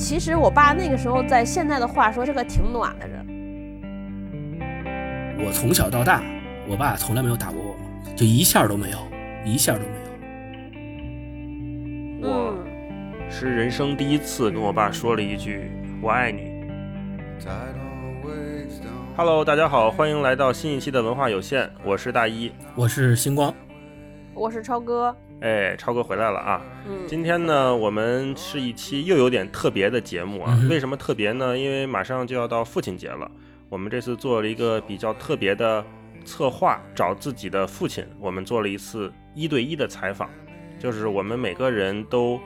[0.00, 3.22] 其实我爸那个时候在现在的话说是个挺暖的人。
[5.38, 6.22] 我从小到大，
[6.66, 7.76] 我爸从来没有打过我，
[8.16, 8.98] 就一下都没有，
[9.44, 9.88] 一下都没
[12.22, 12.30] 有。
[12.30, 12.56] 我
[13.28, 15.70] 是人生第一次跟我爸说了一句
[16.00, 16.50] “我爱你”。
[19.14, 23.54] Hello，大家好，欢迎来到新一期的文化有限，我是大一，我是星光，
[24.32, 25.14] 我是超哥。
[25.40, 26.60] 哎，超哥回来了啊！
[27.06, 30.54] 今天呢，我们是一期又有点特别的节目啊。
[30.68, 31.56] 为什么特别呢？
[31.56, 33.30] 因为马上就要到父亲节了。
[33.70, 35.82] 我们这次做了一个比较特别的
[36.26, 40.28] 策划，找自己的父亲，我们做了一次一对一的采访，
[40.78, 42.38] 就是我们每个人都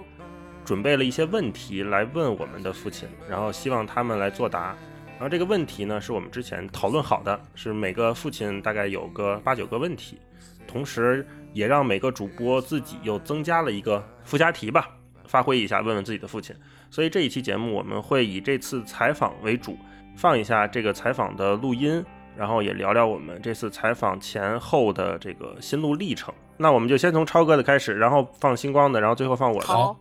[0.64, 4.76] 准备了一些问题来问我们的父亲，然后希望他们来作答。
[5.14, 10.20] 然后这个问题呢，是我们之前讨论好的，是每个父亲大概有个八九个问题，
[10.64, 11.26] 同时。
[11.54, 14.90] 也让每个主播自己又增加了一个附加题吧，
[15.26, 16.54] 发挥一下，问问自己的父亲。
[16.90, 19.78] 所以这一期节目我们会以这次采访为主，
[20.16, 22.04] 放一下这个采访的录音，
[22.36, 26.34] 然后也聊聊我们这次采访前后的这个心路历程。
[26.56, 29.66] 那我们就先从超哥的开始，然后放星光的，然后最后放我的。
[29.66, 29.96] 好。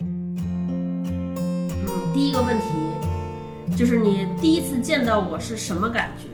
[0.00, 0.36] 嗯，
[2.14, 6.28] 第一个问题就是你第一次见到我是什么感觉？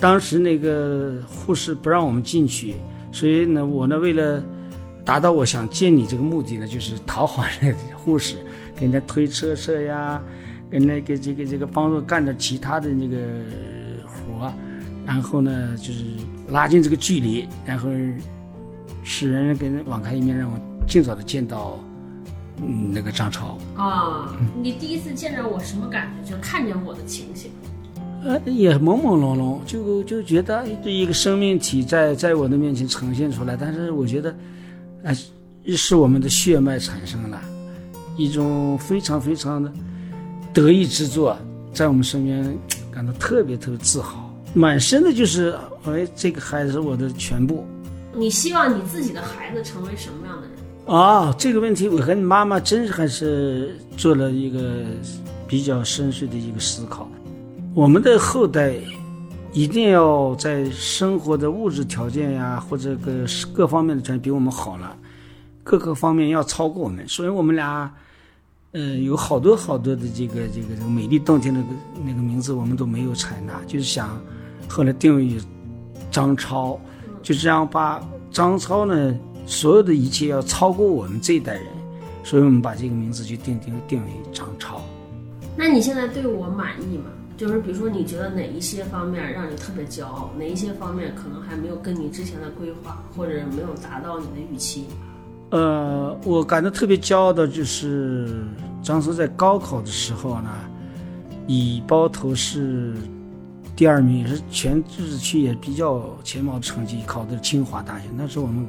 [0.00, 2.74] 当时那个护士不让我们进去。
[3.14, 4.42] 所以呢，我呢为了
[5.04, 8.34] 达到我想见你这个目的呢，就是讨好那护士，
[8.74, 10.20] 给人家推车车呀，
[10.68, 13.16] 给那个这个这个帮助干点其他的那个
[14.04, 14.52] 活，
[15.06, 16.02] 然后呢就是
[16.48, 17.88] 拉近这个距离，然后
[19.04, 21.78] 使人跟网开一面，让我尽早的见到
[22.56, 23.56] 嗯那个张超。
[23.76, 26.32] 啊，你第一次见着我什么感觉？
[26.32, 27.52] 就看见我的情形。
[28.24, 34.34] 呃，也朦朦胧胧，就就觉得这一个生命体在在我的面前呈现出来，但是我觉得，
[35.02, 35.14] 哎，
[35.76, 37.38] 是我们的血脉产生了
[38.16, 39.70] 一种非常非常的
[40.54, 41.36] 得意之作，
[41.74, 42.58] 在我们身边
[42.90, 47.62] 感到特别特别自豪，满身的就是，哎，这个孩子是我的全部。
[48.16, 50.96] 你希望你自己的孩子成为什么样的人？
[50.96, 54.82] 啊，这个问题我和你妈妈真是还是做了一个
[55.46, 57.06] 比较深邃的一个思考。
[57.74, 58.72] 我们的后代
[59.52, 63.12] 一定要在生活的物质条件呀，或者各
[63.52, 64.96] 各方面的条件比我们好了，
[65.64, 67.06] 各个方面要超过我们。
[67.08, 67.92] 所以我们俩，
[68.70, 71.60] 呃，有好多好多的这个这个这个美丽动听的
[72.04, 74.20] 那个名字，我们都没有采纳，就是想
[74.68, 75.36] 后来定位
[76.12, 76.78] 张超，
[77.24, 81.66] 就这样把张超呢所有的一切要超过我们这一代人，
[82.22, 84.80] 所以我们把这个名字就定定定为张超。
[85.56, 87.06] 那你现在对我满意吗？
[87.36, 90.30] 就是比如说，你觉得哪一些方面让你特别骄傲？
[90.38, 94.84] 哪一些方面可能还没有跟你之前的规划，或者没有达到你的预期？
[95.50, 98.44] 呃，我感到特别骄傲的就是
[98.82, 100.50] 张叔在高考的时候呢，
[101.46, 102.94] 以包头市
[103.74, 108.66] 第二名，也是全自治区也比较前茅的成绩考的清华大学，那是我们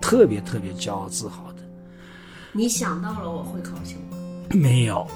[0.00, 1.58] 特别特别骄傲自豪的。
[2.52, 4.16] 你想到了我会考清华？
[4.56, 5.06] 没有，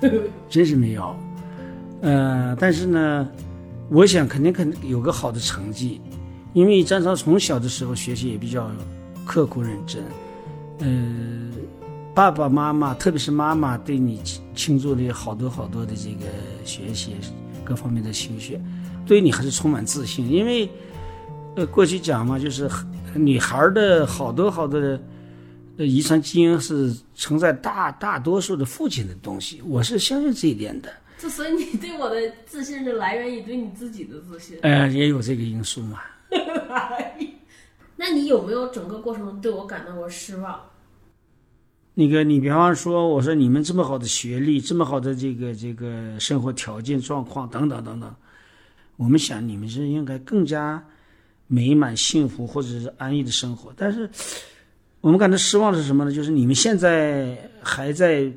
[0.48, 1.16] 真是没有。
[2.00, 3.28] 呃，但是呢，
[3.88, 6.00] 我想肯定肯定有个好的成绩，
[6.52, 8.70] 因为张超从小的时候学习也比较
[9.26, 10.02] 刻苦认真，
[10.78, 11.50] 呃，
[12.14, 14.20] 爸爸妈妈特别是妈妈对你
[14.54, 16.26] 倾注了好多好多的这个
[16.64, 17.16] 学习
[17.64, 18.60] 各方面的心血，
[19.04, 20.70] 对你还是充满自信，因为
[21.56, 22.70] 呃过去讲嘛，就是
[23.14, 25.00] 女孩的好多好多的
[25.78, 30.88] 遗传基因是承载大大多数的父亲的东西，我是相信这一点的。
[31.18, 35.98] 就所以你对我的自信是来源于对你自己的自信，呃，也有这个因素嘛。
[37.96, 40.60] 那你有没有整个过程对我感到过失望？
[41.94, 48.14] 那个，你比方说，我说你们这么好的学历，这么好的这个这个生活条件状况等等等等，
[48.96, 50.80] 我们想你们是应该更加
[51.48, 54.08] 美满幸福或者是安逸的生活，但是
[55.00, 56.12] 我们感到失望的是什么呢？
[56.12, 58.32] 就是你们现在还在。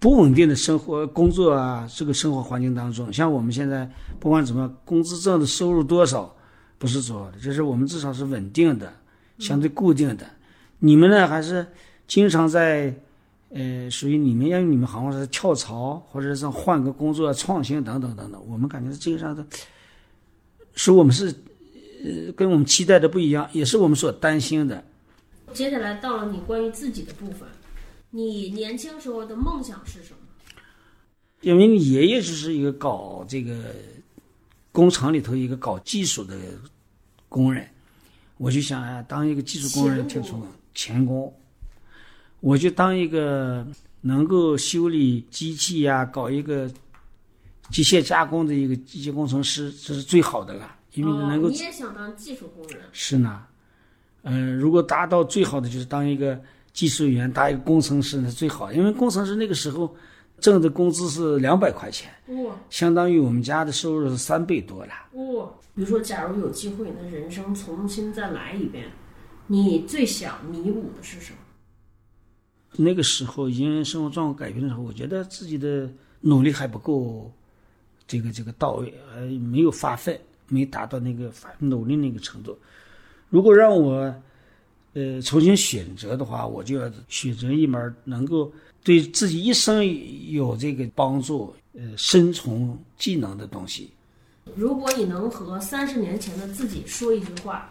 [0.00, 3.90] 不稳定的生活、工作啊，这个生活环境当中，像我们现在
[4.20, 6.32] 不管怎么，工资挣的收入多少
[6.78, 8.92] 不是主要的，就是我们至少是稳定的、
[9.38, 10.24] 相对固定的。
[10.78, 11.66] 你们呢，还是
[12.06, 12.94] 经常在，
[13.50, 18.40] 呃，属于你们，因为你们好像是跳槽，或者是换个工作、创新等等等等。
[18.48, 19.44] 我们感觉这个上的，
[20.74, 21.26] 是我们是，
[22.04, 24.84] 呃，跟我们期待的不一样，也是我们所担心的。
[25.52, 27.48] 接下来到了你关于自己的部分。
[28.10, 30.18] 你年轻时候的梦想是什么？
[31.42, 33.74] 因为你爷爷就是一个搞这个
[34.72, 36.36] 工厂里头一个搞技术的
[37.28, 37.68] 工人，
[38.38, 40.40] 我就想啊，当一个技术工人，听说
[40.74, 41.32] 钳工，
[42.40, 43.66] 我就当一个
[44.00, 46.68] 能够修理机器呀，搞一个
[47.70, 51.50] 机械加工的一个机械工程师，这是最好的了，因为能够。
[51.50, 52.80] 你也想当技术工人？
[52.90, 53.46] 是呢，
[54.22, 56.40] 嗯，如果达到最好的就是当一个
[56.78, 59.92] 技术员，当一个工程师那最好，因为工程师那个时候
[60.38, 62.08] 挣的工资是两百块钱，
[62.44, 64.92] 哇，相当于我们家的收入是三倍多了。
[65.14, 68.92] 哇，比如说，假如有机会，那人生重新再来一遍，
[69.48, 71.38] 你最想弥补的是什么？
[72.76, 75.90] 那个时候，因为生活状况改变的时候，我觉得自己的
[76.20, 77.28] 努力还不够，
[78.06, 80.16] 这个这个到位，呃没有发奋，
[80.46, 82.56] 没达到那个发努力那个程度。
[83.30, 84.14] 如果让我，
[84.98, 88.50] 呃，重新选择的话，我就要选择一门能够
[88.82, 89.86] 对自己一生
[90.32, 93.90] 有这个帮助，呃，生存技能的东西。
[94.56, 97.70] 如果你能和三十年前的自己说一句话。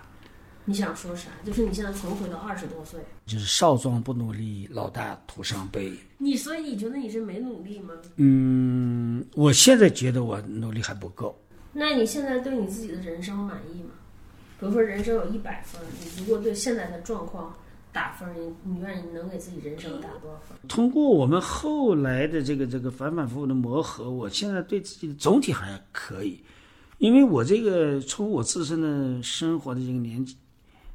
[0.69, 1.29] 你想说啥？
[1.45, 5.93] 就是你现在重回到二十多岁，就是少壮不努力，老大徒伤悲。
[6.17, 7.93] 你所以你觉得你是没努力吗？
[8.17, 11.33] 嗯，我现在觉得我努力还不够。
[11.71, 13.91] 那你现在对你自己的人生满意吗？
[14.59, 17.55] 比如说人生有一百分，你如果对现在的状况
[17.91, 20.57] 打分，你你愿意能给自己人生打多少分？
[20.67, 26.41] 通过我们后来的这个这个反反复复的磨合，我现在对自己的总体还可以，
[26.97, 30.35] 因为我这个从我自身的生活的这个年纪。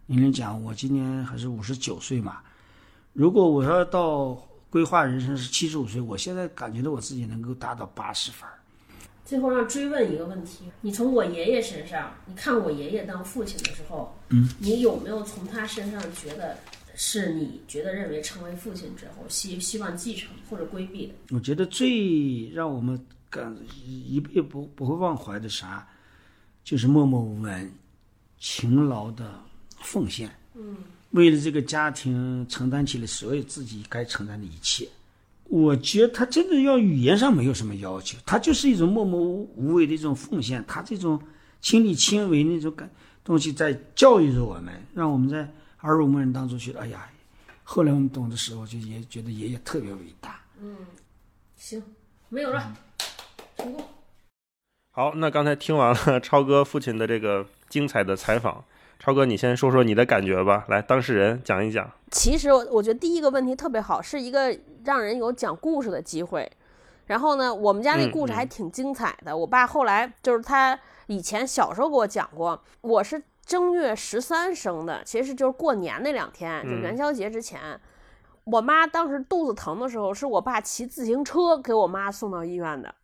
[0.07, 2.39] 年龄讲，我今年还是五十九岁嘛。
[3.13, 4.35] 如果我要到
[4.69, 8.47] 规划人生是七十五岁，我现在感觉到我自己能够达到八十分。
[9.25, 16.57] 最后让追问一个问题：你从我爷爷身上，你看我爷爷当父亲的时候，嗯，你有没有从他身上觉得
[16.95, 21.15] 是你觉得认为成为父亲之后希希望继承或者规避的？
[21.31, 22.99] 我觉得最让我们
[23.31, 25.87] 感一辈子不不会忘怀的啥，
[26.65, 27.73] 就是默默无闻、
[28.39, 29.41] 勤劳的。
[29.85, 30.77] 奉献，嗯，
[31.11, 34.87] 为了这个家庭承担起了所有自己该承担的一切。
[35.53, 40.65] 我觉得他真的要语言上没有什么要求，他就是一种默默无为的一种奉献。
[40.67, 41.21] 他这种
[41.61, 42.91] 亲力亲为那种感
[43.23, 45.47] 东西，在教育着我们，让我们在
[45.83, 47.07] 耳濡目染当中觉得，哎呀，
[47.65, 50.41] 后来我们懂的时候，就也觉得爷爷特别伟大。
[50.59, 50.75] 嗯，
[51.55, 51.83] 行，
[52.31, 52.75] 没有了，
[53.59, 53.85] 成功。
[54.91, 58.65] 好，那刚才听完了超哥父亲的这个精彩的采访。
[59.05, 60.65] 超哥，你先说说你的感觉吧。
[60.69, 61.91] 来，当事人讲一讲。
[62.13, 66.49] 其实我我觉得第一个问题特别好，是一个让人有讲故事的机会。
[67.07, 69.37] 然后呢，我们家那故事还挺精彩的。
[69.37, 70.79] 我爸后来就是他
[71.09, 77.59] 以前小时候给我讲过，我是正月十三生的，其实就是过年那两天，就元宵节之前。
[78.45, 82.95] 我妈当时肚子疼的时候，是我爸骑自行车给我妈送到医院的。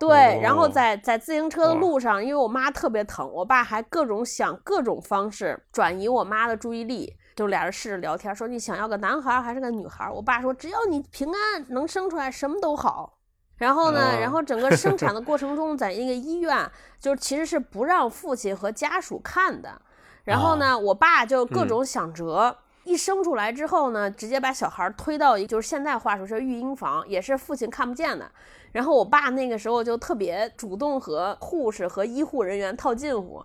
[0.00, 10.10] 对，然后在在自行车的路上，因为我妈特别疼，我爸还各种想各种方式转移我妈的注意力，就俩人试着聊天，说你想要个男孩还是个女孩？
[10.10, 13.18] 我爸说只要你平安能生出来，什么都好。
[13.58, 19.82] 然后呢，然后整个生产的 过程中，在那个医院，就是其实是不让父亲和家属看的。
[20.24, 22.56] 然后呢，我爸就各种想辙。
[22.84, 28.32] 一生出来之后呢，直接把小孩推到一就是现在话说是育婴房，也是父亲看不见的。
[28.72, 33.44] 然后我爸那个时候就特别主动和护士和医护人员套近乎，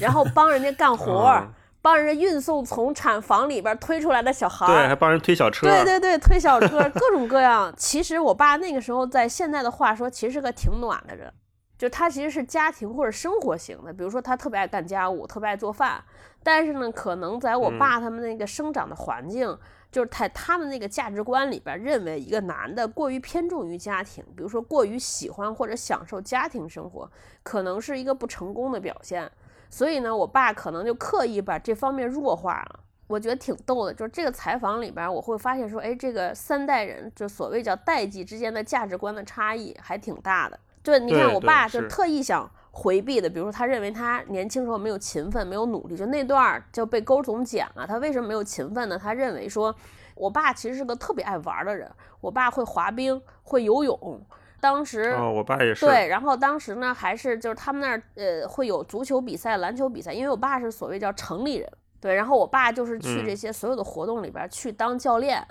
[0.00, 1.42] 然后帮人家干活，
[1.80, 7.72] 帮人家运送从产房里边推出来的小孩，对，还帮人推小车，对对对，推小车，各种各样。
[7.76, 11.32] 其实我爸那个时候在现在的话说，其实是个挺暖的人，
[11.78, 16.02] 就他其实是家庭或者生活型的，比如说他特别爱干家务，特别爱做饭。
[16.42, 19.58] 但是呢，可能在我爸他们那个生长的环境。
[19.88, 27.10] 就是在他们那个价值观里边，认为一个男的过于偏重于家庭，比如说过于喜欢或者享受家庭生活，
[27.42, 29.30] 可能是一个不成功的表现。
[29.70, 32.80] 所以呢，我爸可能就刻意把这方面弱化了。
[33.06, 40.58] 我觉得挺逗的，就是这个采访里边，我会发现说，哎，这个三代人就所谓叫代际之间的价值观的差异还挺大的。
[40.86, 42.50] 对，你看我爸就特意想。
[42.78, 47.86] 回避的，比如说他认为他年轻时候没有勤奋，没有努力，就那段就被勾总剪了。
[47.86, 48.98] 他为什么没有勤奋呢？
[48.98, 49.74] 他认为说，
[50.14, 51.90] 我爸其实是个特别爱玩的人。
[52.20, 54.20] 我爸会滑冰，会游泳。
[54.60, 55.86] 当时，哦，我爸也是。
[55.86, 61.66] 对，然后当时呢，还是就是他们那儿呃会有足球比赛、篮球比赛，因为我爸是所谓叫城里人。
[61.98, 65.42] 对，然后我爸就是去这些所有的活动里边去当教练，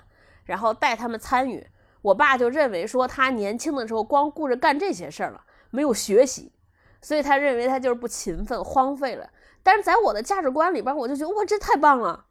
[0.44, 1.66] 然后带他们参与。
[2.06, 6.52] 我爸就认为说，他年轻的时候光顾着干这些事儿了，没有学习。
[7.02, 9.28] 所以他认为他就是不勤奋，荒废了。
[9.62, 12.24] 但是在我的价值观里边，我就觉得哇，这太棒了，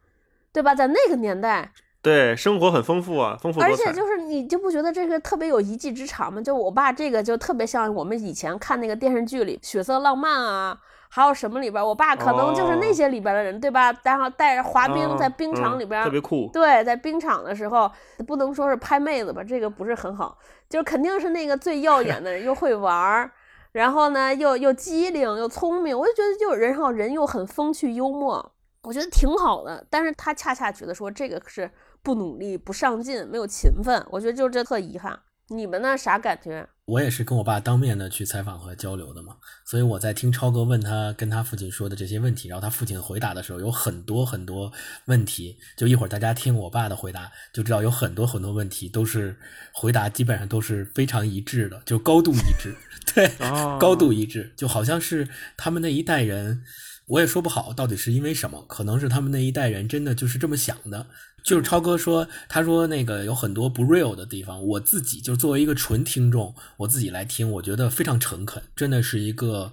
[0.52, 0.74] 对吧？
[0.74, 6.40] 在那个年代，对生活很丰富啊，丰富而且就是你就不觉得这个特别有一技之长吗？
[6.40, 10.78] 就我爸这个就特别像我们以前看那个电视剧里血色浪漫啊，
[11.08, 13.94] 还有什么里边，我爸可能就是那些里边的人，对吧？
[14.02, 16.50] 然后带着滑冰在冰场里边，特别酷。
[16.52, 17.90] 对，在冰场的时候，
[18.26, 20.36] 不能说是拍妹子吧，这个不是很好，
[20.68, 23.30] 就肯定是那个最耀眼的人，又会玩儿，
[23.72, 29.86] 然后呢又又机灵又聪明，我就觉得就人好人又很风趣幽默，我觉得挺好的。
[29.88, 31.70] 但是他恰恰觉得说这个是
[32.02, 35.18] 不努力、不上进、没有勤奋，我觉得就这特遗憾。
[35.48, 35.96] 你们呢？
[35.96, 36.68] 啥感觉？
[36.86, 44.72] 我也是跟我爸当面的去采访和交流的嘛，所以我在听超哥问他跟他父亲说的这些问题，然后他父亲回答的时候，有很多很多
[45.04, 45.56] 问题。
[45.76, 49.36] 就一会儿大家听我爸的回答，就知道有很多很多问题都是
[49.72, 52.74] 回答基本上都是非常一致的，就高度一致，
[53.14, 53.30] 对，
[53.78, 56.62] 高度一致，就好像是他们那一代人，
[57.06, 61.06] 我也说不好到底是因为什么，可能是他们那一代人真的就是这么想的。
[61.46, 69.72] 就是超哥说，他说那个有很多不 real 的地方，我自己就作为一个纯听众，我自己来听，我觉得非常诚恳，真的是一个，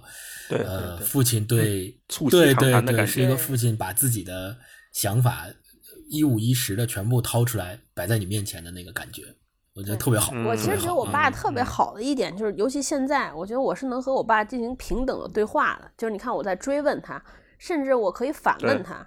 [0.50, 1.92] 呃，父亲对，
[2.30, 4.56] 对对对，是一个父亲把自己的
[4.92, 5.46] 想法
[6.08, 9.24] 一五一十的全部掏出来摆在你面前的那个感觉，
[9.74, 10.32] 我觉得特别好。
[10.46, 17.20] 我其实觉得我爸特别好的一点就是，尤其现在，我觉得我是能和我爸进行平等的对话的，就是你看我在追问他，
[17.58, 19.04] 甚至我可以反问他。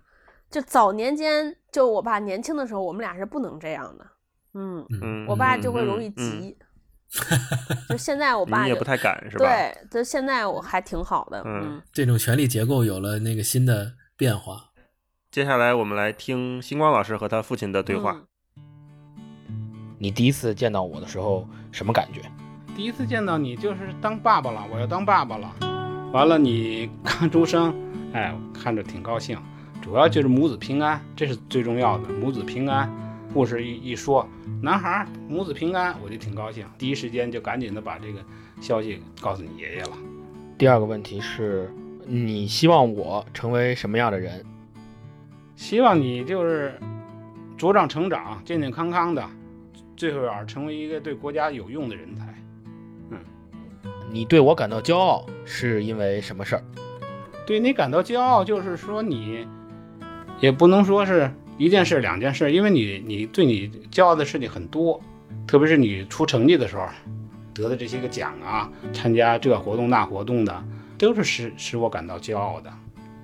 [0.49, 4.07] 就早年间，就我爸年轻的时候，我们俩是不能这样的。
[4.55, 6.57] 嗯嗯，我爸就会容易急。
[7.87, 9.45] 就现在我 爸也不太敢，是吧？
[9.45, 11.43] 对，就现在我还挺好的。
[11.45, 14.71] 嗯，这种权力结构有了那个新的变化。
[15.29, 18.23] 接下来我们来听星光老师和他父亲的对话。
[19.99, 22.23] 你第一次见到我的时候什么感觉？
[22.75, 25.53] 第一次见到你就是当爸爸了，我要当爸爸了。
[26.11, 27.71] 完了，你刚出生，
[28.13, 29.39] 哎，看着挺高兴。
[29.81, 32.09] 主要就是母子平安，这是最重要的。
[32.09, 32.91] 母子平安，
[33.33, 34.27] 护士一一说，
[34.61, 38.19] 男孩母子平安，我就挺高兴，第一时间就赶紧的把这个
[38.59, 39.91] 消息告诉你爷爷了。
[40.57, 41.71] 第二个问题是，
[42.05, 44.43] 你希望我成为什么样的人？
[45.55, 46.77] 希望你就是
[47.57, 49.23] 茁壮成长，健健康康的，
[49.95, 52.25] 最后啊成为一个对国家有用的人才。
[53.11, 53.17] 嗯，
[54.11, 56.63] 你对我感到骄傲是因为什么事儿？
[57.45, 59.47] 对你感到骄傲，就是说你。
[60.39, 65.01] 也不能说是一件事、两件事，因为你你对你骄傲的事情很多，
[65.47, 66.87] 特别是你出成绩的时候
[67.53, 70.63] 得的这些个奖啊，参加这活动那活动的，
[70.97, 72.71] 都是使使我感到骄傲的。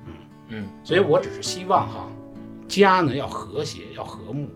[0.08, 0.14] 嗯
[0.50, 2.10] 嗯，所以我只是希望哈，
[2.68, 4.50] 家呢要和谐，要和睦，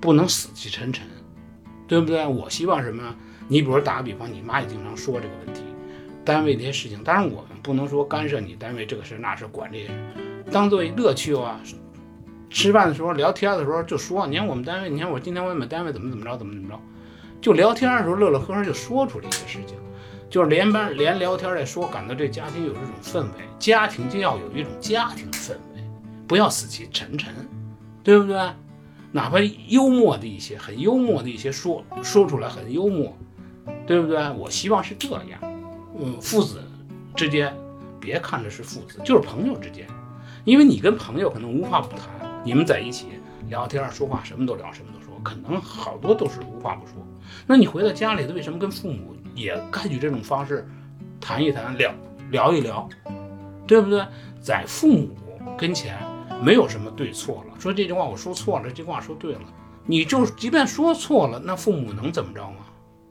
[0.00, 1.04] 不能死气沉沉，
[1.88, 2.24] 对不对？
[2.24, 3.02] 我希望什么？
[3.48, 5.62] 你比如打个比方，你妈也经常说这个问题，
[6.24, 9.90] 单位这些事情，当然我们不能说干涉你单位这个事那事，管这些，
[10.52, 11.60] 当做乐趣啊。
[12.50, 16.80] 吃饭的时候聊天的时候就说，你看我们单位，你看我今天我们单位怎么怎么着，怎么怎么着，
[17.40, 19.76] 就聊天的时候乐乐呵呵就说出了一些事情，
[20.30, 25.82] 就是连班连聊天在说，感到这家庭有这种氛围，家庭就要有一种家庭氛围，
[26.26, 27.32] 不要死气沉沉，
[28.02, 28.36] 对不对？
[29.12, 29.38] 哪怕
[29.68, 33.16] 幽默的一些，很幽默的一些说说出来很幽默，
[33.86, 34.30] 对不对？
[34.32, 35.40] 我希望是这样，
[35.98, 36.62] 嗯，父子
[37.14, 37.54] 之间
[38.00, 39.86] 别看着是父子，就是朋友之间，
[40.44, 42.17] 因为你跟朋友可能无话不谈。
[42.48, 43.08] 你们在一起
[43.50, 46.94] 聊天说话，什么都聊，什么都说，可能好多都是无话不说。
[47.46, 50.66] 那你回到家里，为什么跟父母也采取这种方式
[51.20, 51.92] 谈一谈、聊
[52.30, 52.88] 聊一聊，
[53.66, 54.02] 对不对？
[54.40, 55.10] 在父母
[55.58, 55.98] 跟前
[56.42, 57.60] 没有什么对错了。
[57.60, 59.42] 说这句话我说错了，这句话说对了，
[59.84, 62.64] 你就即便说错了，那父母能怎么着吗？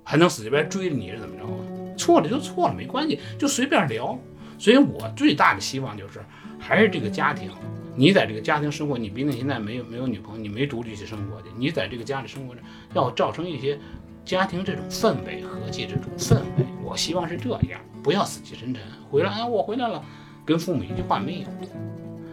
[0.04, 1.62] 还能死乞白追着你是怎么着啊？
[1.96, 4.18] 错了就错了，没关系，就随便聊。
[4.58, 6.26] 所以我最大的希望就是，
[6.68, 7.50] 还是这个家庭。
[7.96, 11.48] 你在这个家庭生活，你毕竟现在没有没有女朋友，你没独立去生活去。
[11.58, 12.62] 你在这个家里生活着，
[12.94, 13.80] 要造成一些
[14.26, 16.66] 家庭这种氛围、和气这种氛围。
[16.84, 18.84] 我希望是这样，不要死气沉沉。
[19.10, 20.04] 回来，哎，我回来了，
[20.46, 21.48] 跟父母一句话没有。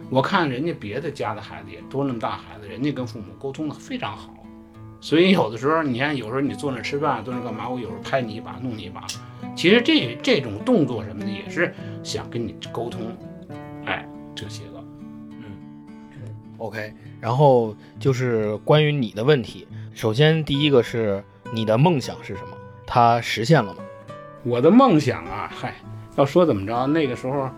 [0.09, 4.35] 我看人家别的家的孩子也都那么大孩子，人家跟父母沟通的非常好。
[4.99, 7.69] 所以有的时候，你看，有时候你坐那吃饭，坐那干嘛？
[7.69, 9.07] 我有时候拍你一把，弄你一把。
[9.55, 11.73] 其实这这种动作什么的，也是
[12.03, 13.01] 想跟你沟通。
[14.35, 14.61] 哎，这些。
[16.57, 19.67] OK，然后就是关于你的问题。
[19.93, 21.21] 首先，第一个是
[21.53, 22.57] 你的梦想是什么？
[22.87, 23.83] 它实现了吗？
[24.43, 25.75] 我的梦想啊，嗨，
[26.15, 27.49] 要说怎么着，那个时候，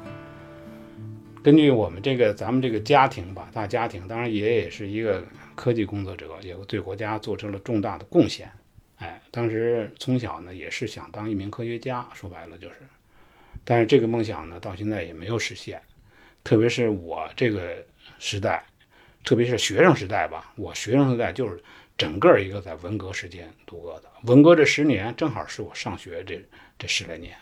[1.43, 8.49] 根据我们这个咱们这个家庭吧，大家庭，当然爷爷也是一个科技工作者，也对国家做出了重大的贡献。
[8.97, 12.77] 哎，当时从小呢，也是想当一名科学家，说白了就是，
[13.63, 15.79] 但是这个梦想呢，到现在也没有实现。
[16.47, 17.75] 特别是我这个
[18.19, 18.63] 时代。
[19.25, 21.61] 特别是学生时代吧，我学生时代就是
[21.97, 24.09] 整个一个在文革时间度过的。
[24.23, 26.41] 文革这十年正好是我上学这
[26.79, 27.35] 这十来年。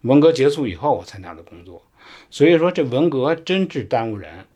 [0.00, 1.86] 文革结束以后，我参加的工作，
[2.30, 4.46] 所以说这文革真是耽误人，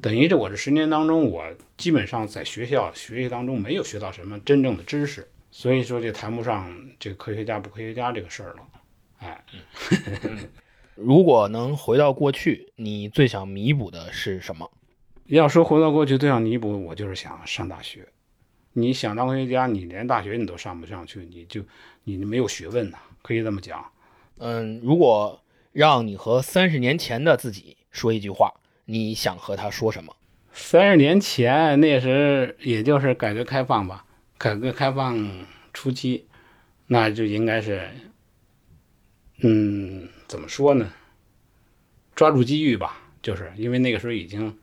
[0.00, 1.44] 等于这我这十年当中，我
[1.76, 8.68] 基本上在学校学习当中没有学到什么真正的知识，所以说就谈不上这个科学家不科学家这个事儿了。
[9.18, 9.44] 哎，
[11.04, 14.70] 如果能回到过去，你最想弥补的是什么？
[15.26, 18.08] 要说回到过去最想弥补，我就是想上大学。
[18.74, 21.62] 你想当科学家，你连大学你都上不上去，你就
[22.04, 23.84] 你没有学问呐，可以这么讲。
[24.38, 25.42] 嗯，如果
[25.72, 28.52] 让你和三十年前的自己说一句话，
[28.84, 30.14] 你想和他说什么？
[30.52, 34.04] 三十年前那时也就是改革开放吧，
[34.38, 36.26] 改革开放初期，
[36.86, 37.88] 那就应该是，
[39.42, 40.90] 嗯，怎么说呢？
[42.14, 44.58] 抓住机遇吧，就是因为那个时候已经，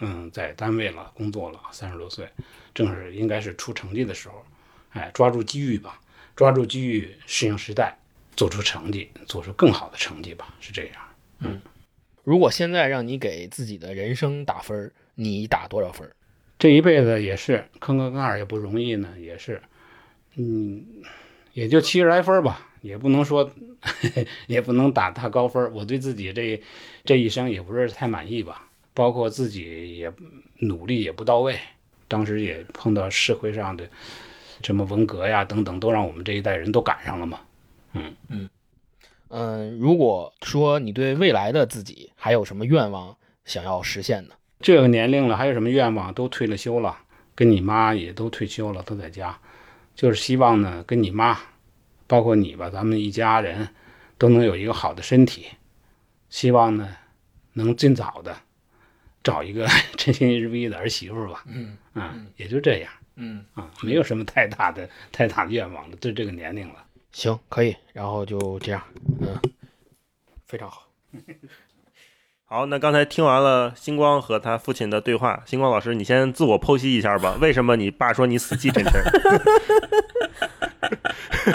[0.00, 2.28] 嗯，在单位了，工作了，三十多岁，
[2.74, 4.44] 正是应该是出成绩的时候，
[4.90, 5.98] 哎，抓住机遇吧，
[6.36, 7.98] 抓住机遇，适应时代，
[8.36, 10.96] 做出成绩，做出更好的成绩吧，是这样。
[11.38, 11.58] 嗯，
[12.22, 16.06] 如果现在让你给自己的人生打分，你打多少分？
[16.58, 19.62] 这一辈子也是坑坑坎坎也不容易呢，也是，
[20.36, 20.84] 嗯，
[21.60, 23.50] 也就七十来分吧，也不能说，
[24.48, 25.70] 也不能打太高分。
[25.74, 26.58] 我对自己这
[27.04, 30.10] 这一生也不是太满意吧，包括自己也
[30.60, 31.58] 努力也不到位，
[32.08, 33.86] 当时也碰到社会上的
[34.62, 37.40] 什么文革呀等等，都让我们这一代人都赶上了嘛。
[37.92, 38.48] 嗯嗯
[39.28, 43.14] 嗯，如果说你对未来的自己还有什么愿望
[43.44, 44.34] 想要实现呢？
[44.60, 46.14] 这个年龄了，还有什么愿望？
[46.14, 46.96] 都退了休了，
[47.34, 49.38] 跟你妈也都退休了，都在家，
[49.94, 51.38] 就是希望呢，跟你妈，
[52.10, 53.68] 包括你吧，咱们一家人
[54.18, 55.46] 都能有一个好的身体，
[56.28, 56.96] 希望呢，
[57.52, 58.36] 能尽早的
[59.22, 61.44] 找一个 称心如意的儿媳妇吧。
[61.46, 62.92] 嗯啊，也就这样。
[63.14, 66.84] 嗯啊，没有什么太大的 太大的愿望了，就这个年龄了。
[67.12, 68.82] 行，可以，然后就这样。
[69.20, 69.40] 嗯，
[70.46, 70.88] 非常好。
[72.52, 77.38] 好，那刚才听完了星光和他父亲的对话，星光老师，你先自我剖析一下吧。
[77.40, 79.00] 为什么你爸说你死气沉沉？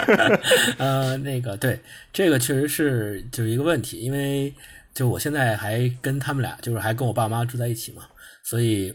[0.80, 1.78] 呃，那个对，
[2.14, 4.54] 这个确实是就是一个问题，因为
[4.94, 8.04] 就我现在还跟他们俩，就是还跟我爸妈住在一起嘛，
[8.42, 8.94] 所以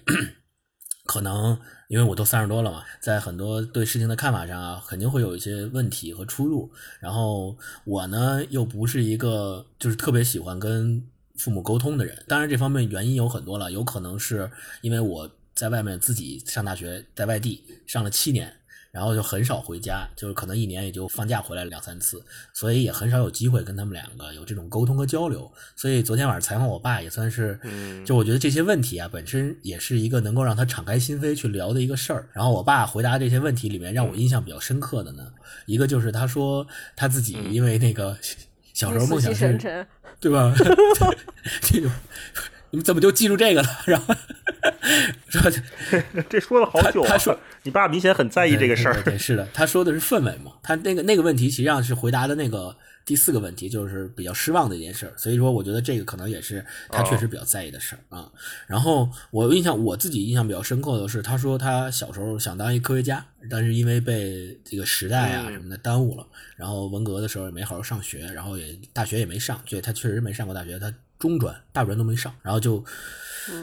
[1.05, 1.55] 可能
[1.87, 6.71] 因为我都三十多了嘛，在很多对事情的看法上啊，肯定会有一些问题和出入。
[6.99, 11.03] 然后我呢，又不是一个就是特别喜欢跟
[11.37, 14.49] 父母沟通的人，当然这方面原因有很多了，有可能是
[14.81, 18.53] 因为我在外面自己上大学，在外地上了七年。
[18.91, 25.49] 然后就很少回家，就是可能一年也就放假回来两三次，所以也很少有机会跟他们两个有这种沟通和交流。
[25.77, 27.57] 所以昨天晚上采访我爸也算是，
[28.05, 32.27] 就我觉得这些问题啊本身也是一个能够让他敞开心扉去聊的一个事儿。
[32.33, 35.25] 然后我爸回答这些问题里面让我印象比较深刻的呢，
[35.67, 38.17] 一个就是他说他自己因为那个
[38.73, 39.85] 小时候梦想是，
[40.19, 40.53] 对吧？
[41.61, 41.91] 这种
[42.69, 43.69] 你们怎么就记住这个了？
[43.85, 44.15] 然后
[45.29, 45.51] 说
[46.29, 47.37] 这说了好久，他说。
[47.63, 58.31] 你爸明显很在意这个事儿，对，是的，他说的是氛围嘛，他那个那个问题实际上是回答的那个第四个问题，就是比较失望的一件事，所以说我觉得这个可能也是他确实比较在意的事儿啊。
[58.67, 72.83] 然后我印象我自己印象比较深刻的是，他说他小时候想当一科学家，但是因为被这个时代啊什么的耽误了，然后文革的时候也没好好上学，然后也大学也没上，所以他确实没上过大学，他中专、大专都没上，然后就。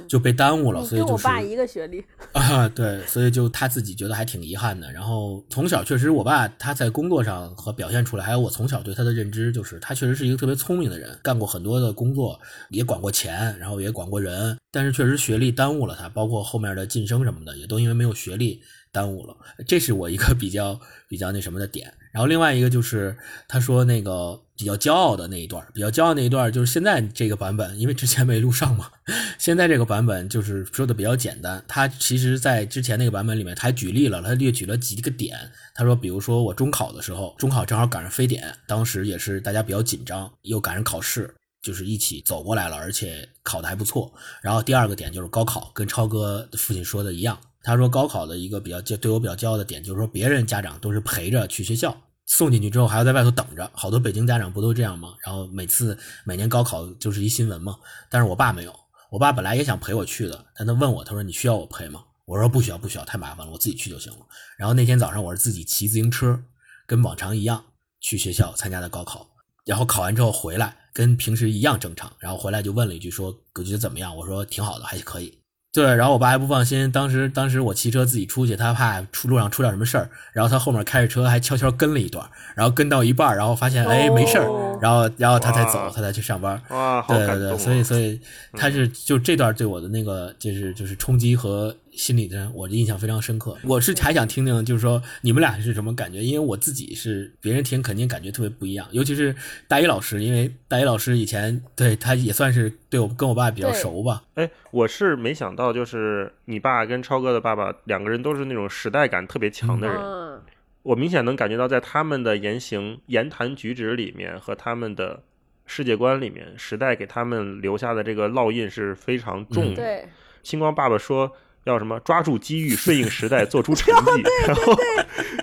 [0.09, 4.93] 就被耽误了，所以就是跟我爸一个学历 啊，对，所以就他自己觉得还挺遗憾的。
[4.93, 12.39] 然后从小确实，我爸他在工作上和表现出来，还有我从小对他的认知，就是他确实是一个特别聪明的人，干过很多的工作，
[12.71, 14.59] 也管过钱，然后也管过人。
[14.73, 19.37] 但是确实学历耽误了他，包括后面的晋升什么的，也都因为没有学历耽误了。
[19.65, 21.91] 这是我一个比较比较那什么的点。
[22.13, 23.17] 然后另外一个就是
[23.47, 28.91] 他说那个比较骄傲的那一段，比较骄傲那一段就是现在这个版本，因为之前没录上嘛。
[29.39, 31.65] 现在这个版本就是说的比较简单。
[31.69, 35.39] 他其实，在之前那个版本里面，他还举例了，他列举了几个点。
[35.77, 44.13] 他说，比如说我中考的时候，中考正好赶上非典，当时也是大家比较紧张，又赶上考试，就是一起走过来了，而且考的还不错。
[44.43, 47.39] 然后第二个点就是高考，跟超哥父亲说的一样。
[47.63, 51.97] 他说高考的一个比较对我比较骄傲的点，就是说别人家长都是陪着去学校。
[52.29, 55.15] 送进去之后还要在外头等着，好多北京家长不都这样吗？
[55.25, 57.75] 然后每次每年高考就是一新闻嘛。
[58.11, 62.05] 但是我爸没有，我爸本来也想陪我去的，但他问我，他说你需要我陪吗？
[62.27, 64.19] 我说不需要，不需要，太麻烦了，我自己去就行了。
[64.59, 66.39] 然后那天早上我是自己骑自行车，
[66.87, 67.65] 跟往常一样
[67.99, 69.27] 去学校参加的高考。
[69.65, 72.13] 然后考完之后回来，跟平时一样正常。
[72.19, 73.33] 然后回来就问了一句，说
[73.65, 74.15] 觉得怎么样？
[74.15, 75.38] 我说挺好的，还可以。
[75.79, 86.61] 对，然后我爸还不放心，当时当时我骑车自己出去，他怕出路上出点什么事儿，然后他后面开着车还悄悄跟了一段，然后跟到一半，然后发现哎没事儿，然后然后他才走，他才去上班。
[86.71, 87.57] 哇，对对对，啊！
[87.57, 88.21] 所以所以
[88.55, 93.57] 他是就这段对我的那个就是就是冲击和心理的，我的印象非常深刻。
[93.65, 96.23] 我是还想听听，就是说你们俩是什么感觉？
[96.23, 99.35] 因为我自己是别人听肯定感觉特别不一样，尤其是
[99.67, 104.23] 大一老师，因为大一老师以前对他也算是对我跟我爸比较熟吧。
[104.35, 109.97] 哎，我是没想到，就是你爸跟超哥的爸爸两个人都是那种时代感特别强的人。
[109.97, 110.41] 嗯，
[110.83, 115.23] 我明显能感觉到，在他们的言行、言谈举止里面和他们的
[115.67, 119.83] 世界观里面，时代给他们留下的这个烙印是非常重的。
[119.83, 120.09] 对，
[120.43, 121.31] 星光爸爸说
[121.65, 124.23] 要什么抓住机遇，顺应时代，做出成 绩。
[124.47, 124.79] 然后，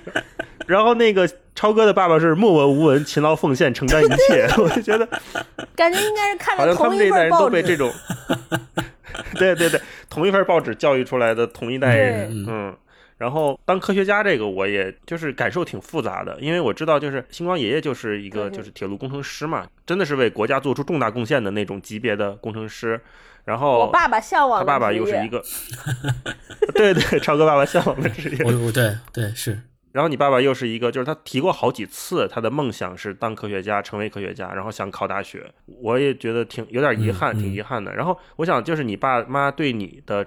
[0.68, 4.48] 然后那个超哥的爸爸是默默无闻、勤劳奉献、承担一切。
[4.58, 5.08] 我就觉得
[5.76, 7.32] 感觉应该是看好像他们这一代人。
[7.32, 7.92] 都被这种，
[9.36, 12.76] 对对对，同一份报纸教育出来的同一代人，对嗯。
[13.18, 23.00] 然后当科学家这个，我也就是感受挺复杂的，因为我知道，就是星光爷爷就是一个就是铁路工程师嘛，真的是为国家做出重大贡献的那种级别的工程师。
[23.46, 25.40] 然后我爸爸向往的他爸爸又是一个，
[26.74, 28.44] 对对，超哥爸爸向往的职业。
[28.44, 35.46] 我我对对是，然后你爸爸又是一个，就是他提过好几次，他的梦想是当科学家，成为科学家，然后想考大学。
[35.68, 37.94] 我也觉得挺有点遗憾，挺遗憾的。
[37.94, 40.26] 然后我想，就是你爸妈对你的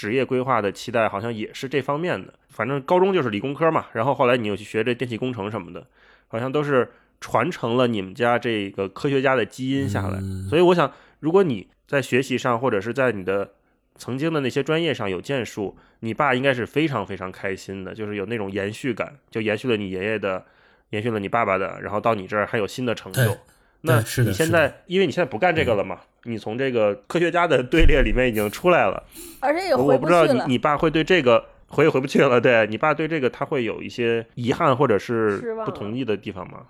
[0.00, 2.32] 职业规划的期待，好像也是这方面的。
[2.48, 5.86] 反正高中就是理工科嘛，然后后来你又去学这电气工程什么的，
[6.26, 10.18] 好像都是传承了你们家这个科学家的基因下来。
[10.22, 13.50] 嗯所以我想，如果你在学习上，或者是在你的
[13.96, 20.46] 曾经的那些专业上有建树，你爸应该是非常非常开心的，就是有那种延续感，就延续了你爷爷的，
[20.88, 23.36] 延续了你爸爸的，然后到你这儿还有新的成就对。
[23.82, 29.02] 那是你现在，因为你现在不干这个了嘛，你从这个科学家的队列里面已经出来了，
[29.40, 30.40] 而且也我回我不知道你。
[30.46, 36.60] 你爸会对这个回也回不去了，对你爸对这个他会有一些遗憾或者是不同意的地方吗？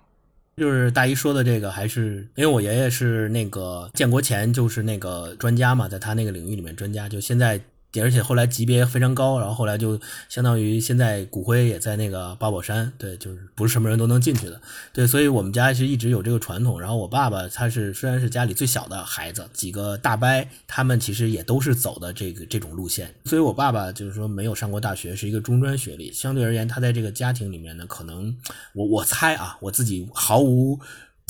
[0.57, 7.59] 就是大姨说的这个，还是因为我爷爷是那个建国前就是那个专家嘛，在他那个领域里面专家，就现在。
[7.99, 9.99] 而且后来级别非常高，然后后来就
[10.29, 14.61] 相当于现在骨灰也在那个八宝山，对，就是不是什么人都能进去的，
[14.93, 16.79] 对，所以我们家是一直有这个传统。
[16.79, 20.27] 然后我爸爸他是虽然是家里最小的孩子，几个大伯
[20.67, 28.37] 他们其实也都是走的这个这种路线，所以我爸爸就是说没有上过大学，是一个中专学历，相对而言他在这个家庭里面呢，可能
[28.73, 30.79] 我我猜啊，我自己毫无。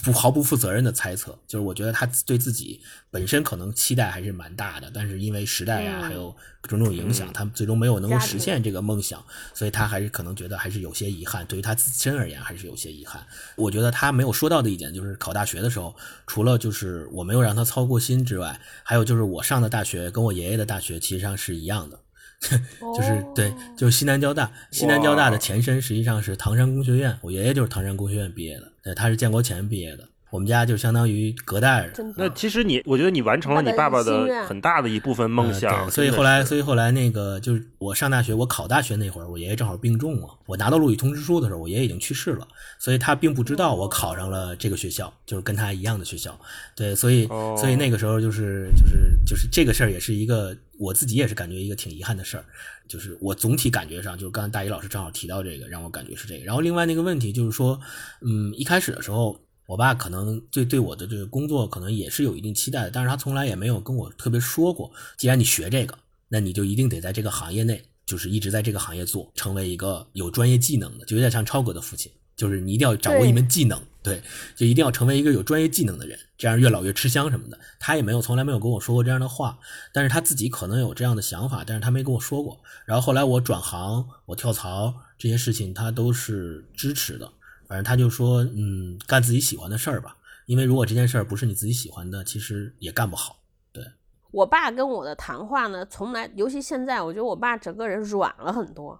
[0.04, 11.46] 不毫不负责任的猜测，就是我觉得他对自己本身可能期待还是蛮大的，但是因为时代啊，嗯还有种种影响，嗯他最终没有能够实现这个梦想，所以他还是可能觉得还是有些遗憾。
[11.46, 13.26] 对于他自身而言，还是有些遗憾。
[13.56, 22.00] 我觉得他没有说到的一点就是考大学的时候，除了就是我没有让他操过心之外，还有就是我上的大学跟我爷爷的大学其实上是一样的。
[22.98, 31.94] 就是对哦，就是西南交大，西南交大的前身实际上是唐山工学院，我爷爷就是唐山工学院毕业的，对，他是建国前毕业的，我们家就相当于隔代人。
[31.94, 40.28] 真的，那其实你，我觉得你完成了你爸爸的很大的一部分梦呃想，对所以后来，所以后来那个就是我上大学，我考大学那会儿，我爷爷正好病重了。
[40.48, 42.48] 我拿到录取通知书的时候，我爷爷已经去世了，
[42.80, 46.40] 所以他并不知道我考上了这个学校，就是跟他一样的学校。
[46.76, 52.46] 对，所以哦所以那个时候就是就是就是这个事儿也是一个我自己也是感觉一个挺遗憾的事儿。
[52.88, 56.44] 就是我总体感觉上，就是刚才大一老师正好提到这个，让我感觉是这个。
[56.44, 57.80] 然后另外那个问题就是说，
[58.20, 59.40] 嗯，一开始的时候，
[59.72, 74.22] 我爸可能对对我的这个工作可能也是有一定期待的，但是他从来也没有跟我特别说过，既然你学这个，那你就一定得在这个行业内，就是一直在这个行业做，成为一个有专业技能的，就有点像超哥的父亲，就是你一定要掌握一门技能，对，
[74.58, 77.58] 就一定要成为一个有专业技能的人，这样越老越吃香什么的。
[77.80, 79.58] 他也没有从来没有跟我说过这样的话，
[79.94, 82.60] 但是他自己可能有这样的想法，但是他没跟我说过。
[82.86, 87.32] 然后后来我转行，我跳槽这些事情，他都是支持的。
[87.72, 93.38] 反正他就说，嗯，干自己喜欢的事儿吧，因为如果这件事儿不是你自己喜欢的，其实也干不好。
[93.72, 93.82] 对
[94.30, 99.00] 我爸跟我的谈话呢，从来，尤其现在，我觉得我爸整个人软了很多。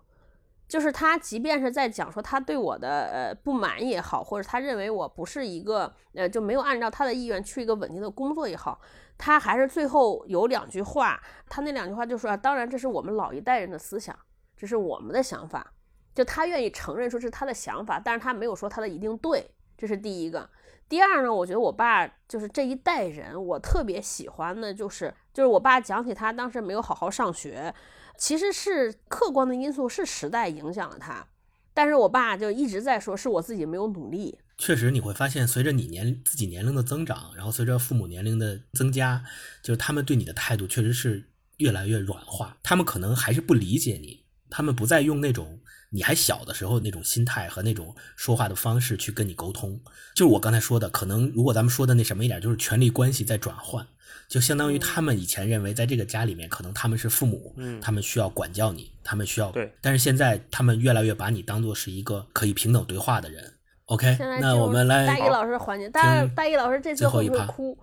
[0.70, 8.80] 就是他，即便是在讲说他对我的呃不满也好，或者他认为我不是一个呃就没有按照他的意愿去一个稳定的工作也好，
[9.18, 14.18] 他还是最后有两句话，他那两句话就说啊，当然这是我们老一代人的思想，
[14.56, 15.74] 这是我们的想法，
[16.14, 20.50] 就他愿意承认说是他的想法，但是他没有说他的一定对，这是第一个。
[20.90, 27.74] 第二呢，我觉得我爸就是这一代人，我特别喜欢的就是，就是我爸讲起他当时没有好好上学，
[28.18, 31.26] 其实是客观的因素，是时代影响了他。
[31.74, 34.38] 但是我爸就一直在说，是我自己没有努力。
[34.58, 39.24] 确实，你会发现，随着你年自己年龄的增长，然后随着父母年龄的增加，
[39.64, 45.61] 就是他们对你的态度确实是越来越软化，他们可能还是不理解你，他们不再用那种
[45.94, 49.80] 你还小的时候那种心态和那种说话的方式去跟你沟通。
[50.16, 53.86] 就是我刚才说的，可能如果咱们说的那什么一点，就是权力关系在转换，
[54.28, 63.54] 就相当于他们以前认为在这个家里面，可能他们是父母，嗯他们需要管教你，他们需要对，但是现在他们越来越把你当做是一个可以平等对话的人。
[63.86, 67.78] OK，那我们来大一老师环节，大大一老师这次会最后一趴不会哭？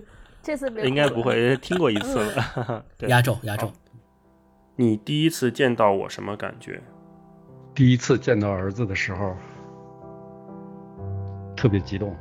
[0.42, 2.82] 这次别应该不会， 听过一次了。
[3.08, 3.74] 压轴压轴好。
[4.80, 6.82] 你第一次见到我什么感觉？
[7.74, 9.36] 第一次见到儿子的时候，
[11.54, 12.16] 特别激动。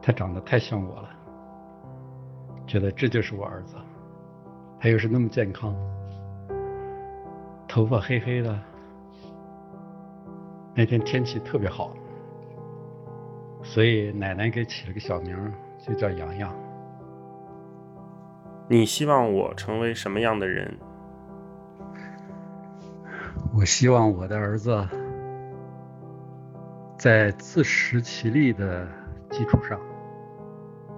[0.00, 1.10] 他长得太像我了，
[2.68, 3.74] 觉得这就是我儿子。
[4.78, 5.74] 他又是那么健康，
[7.66, 8.56] 头发黑黑的。
[10.72, 11.96] 那天天气特别好，
[13.60, 15.36] 所以奶奶给起了个小名，
[15.80, 16.65] 就叫洋洋。
[18.68, 20.76] 你希望我成为什么样的人？
[23.54, 24.86] 我希望我的儿子
[26.98, 28.86] 在自食其力的
[29.30, 29.80] 基础上，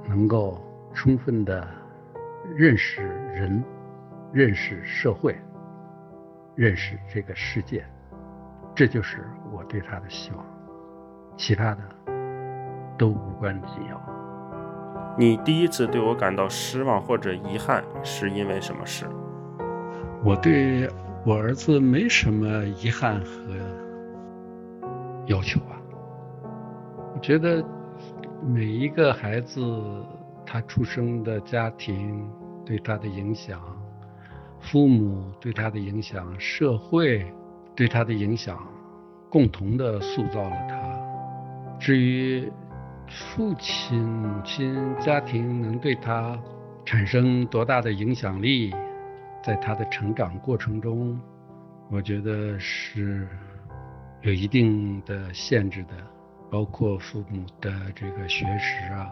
[0.08, 0.58] 能够
[0.94, 1.68] 充分的
[2.56, 3.62] 认识人、
[4.32, 5.38] 认识社会、
[6.56, 7.84] 认识这个世界，
[8.74, 10.44] 这就是我对他的希望，
[11.36, 11.82] 其他的
[12.96, 14.17] 都无关紧要。
[15.18, 19.04] 你第一次对我感到失望或者遗憾是因为什么事？
[20.24, 20.88] 我对
[21.26, 23.56] 我儿子没什么遗憾和
[25.26, 25.74] 要求啊。
[27.12, 27.64] 我觉得
[28.46, 29.60] 每一个孩子
[30.46, 32.24] 他出生的家庭
[32.64, 33.60] 对他的影响，
[34.60, 37.26] 父母对他的影响，社会
[37.74, 38.56] 对他的影响，
[39.28, 40.76] 共同的塑造了他。
[41.80, 42.48] 至于
[43.10, 46.38] 父亲、母亲、家庭能对他
[46.84, 48.74] 产生多大的影响力，
[49.42, 51.18] 在他的成长过程中，
[51.90, 53.26] 我觉得是
[54.20, 55.94] 有一定的限制的，
[56.50, 59.08] 包括父母的这个学识啊，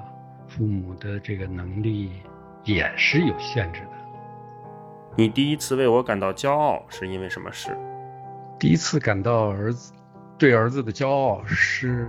[0.47, 2.11] 父母的这个能力
[2.65, 3.91] 也是有限制的。
[5.17, 7.77] 你第一次为我感到骄傲是因为什么事？
[8.59, 9.93] 第一次感到儿子
[10.37, 12.09] 对儿子的骄傲是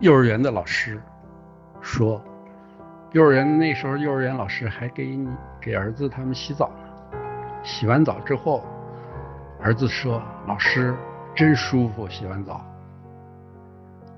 [0.00, 1.00] 幼儿园的老师
[1.80, 2.22] 说，
[3.12, 5.28] 幼儿园那时候幼儿园老师还给你
[5.60, 7.18] 给儿子他们洗澡呢，
[7.62, 8.64] 洗完澡之后，
[9.60, 10.94] 儿子说老师
[11.34, 12.64] 真舒服，洗完澡。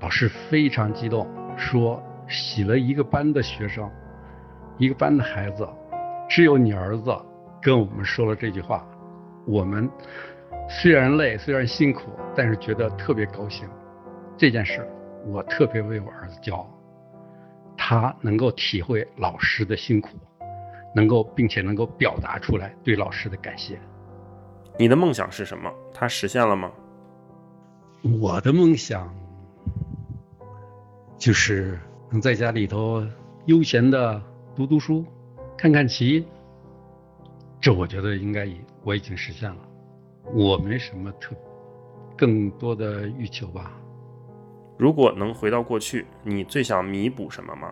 [0.01, 3.91] 老师非常激动，说洗了一个班的学生，
[4.79, 5.69] 一个班的孩子，
[6.29, 7.15] 只有你儿子
[7.61, 8.83] 跟我们说了这句话，
[9.45, 9.89] 我们
[10.69, 13.69] 虽然累，虽然辛苦，但是觉得特别高兴。
[14.39, 14.89] 这件事，
[15.27, 16.67] 我特别为我儿子骄傲。
[17.91, 20.11] 他能够体会老师的辛苦，
[20.95, 23.81] 能够并且能够表达出来对老师的感谢。
[24.79, 25.69] 你的梦想是什么？
[25.93, 26.71] 他实现了吗？
[28.21, 29.13] 我的梦想
[31.19, 31.81] 就是
[32.13, 33.05] 能在家里头
[33.47, 34.23] 悠闲的
[34.55, 35.05] 读读书，
[35.59, 36.25] 看看棋。
[37.61, 39.59] 这我觉得应该已我已经实现了，
[40.33, 41.35] 我没什么特
[42.17, 43.73] 更多的欲求吧。
[44.81, 47.71] 如果能回到过去，你最想弥补什么吗？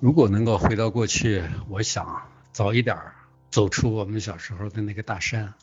[0.00, 3.14] 如果能够回到过去，我想早一点儿
[3.48, 5.54] 走出我们小时候的那个大山，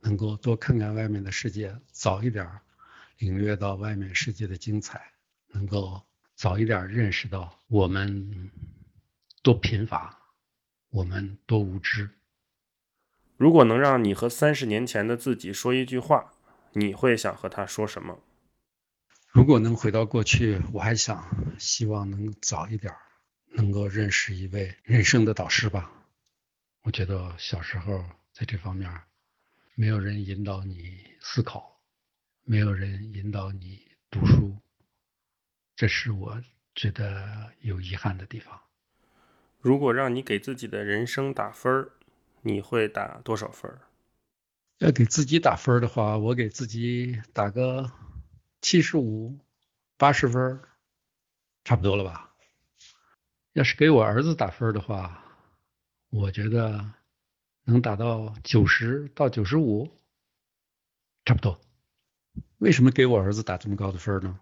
[0.00, 2.62] 能够多看看外面的世界，早一点儿
[3.18, 5.00] 领略到外面世界的精彩，
[5.52, 6.02] 能够
[6.34, 8.50] 早一点认识到我们
[9.40, 10.18] 多贫乏，
[10.90, 12.10] 我们多无知。
[13.36, 16.32] 如果能让你和三十年前的自己说一句话，
[16.72, 18.18] 你会想和他说什么？
[19.32, 21.24] 如果能回到过去，我还想
[21.58, 22.92] 希望能早一点
[23.52, 25.92] 能够认识一位人生的导师吧。
[26.82, 28.90] 我觉得小时候在这方面
[29.76, 31.80] 没有人引导你思考，
[32.44, 34.56] 没有人引导你读书，
[35.76, 36.42] 这是我
[36.74, 38.60] 觉得有遗憾的地方。
[39.60, 41.92] 如果让你给自己的人生打分儿，
[42.42, 43.82] 你会打多少分儿？
[44.78, 47.92] 要给自己打分儿的话，我给自己打个
[48.60, 49.38] 七十五、
[49.96, 50.60] 八十分，
[51.64, 52.34] 差不多了吧？
[53.52, 55.24] 要是给我儿子打分的话，
[56.10, 56.92] 我觉得
[57.64, 59.90] 能打到九十到九十五，
[61.24, 61.60] 差不多。
[62.58, 64.38] 为什么给我儿子打这么高的分呢？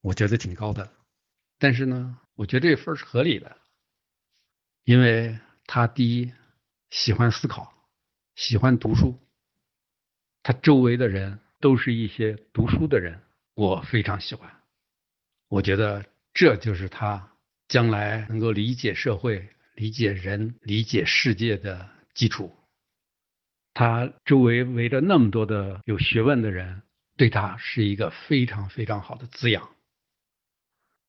[0.00, 0.92] 我觉得挺高的，
[1.58, 3.56] 但是呢，我觉得这分是合理的，
[4.84, 6.32] 因为他第一
[6.90, 7.72] 喜欢思考，
[8.34, 9.18] 喜欢读书，
[10.42, 13.22] 他周围的人都是一些读书的人，
[13.54, 14.60] 我非常喜欢。
[15.48, 17.32] 我觉得这就是他
[17.68, 22.54] 将来能够理解社会、理解人、理解世界的基础。
[23.72, 26.82] 他周围围着那么多的有学问的人，
[27.16, 29.70] 对他是一个非常非常好的滋养。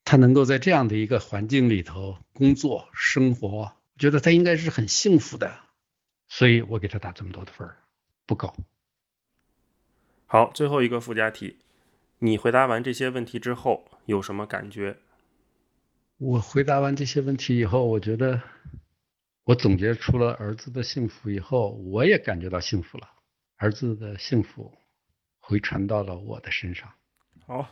[0.06, 5.60] 他能够在这样的一个环境里头工作生活，我觉得他应该是很幸福的，
[6.30, 7.76] 所以我给他打这么多的分儿，
[8.26, 8.56] 不高。
[10.28, 11.58] 好，最后一个附加题，
[12.20, 14.98] 你回答完这些问题之后有什么感觉？
[16.18, 18.42] 我回答完这些问题以后，我觉得
[19.44, 23.08] 我总结出了儿子的幸福以后，我也感觉到幸福了。
[23.58, 24.72] 儿子的幸福
[25.40, 26.90] 回传到了我的身上。
[27.46, 27.68] 好。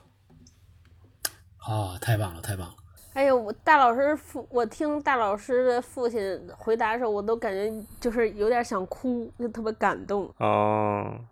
[1.58, 2.76] 啊，太棒了，太棒了！
[3.14, 6.20] 哎呦，我大老师父，我听大老师的父亲
[6.58, 10.34] 回答的时候，我都感觉就是有点想哭，就特别感动。
[10.40, 11.26] 哦，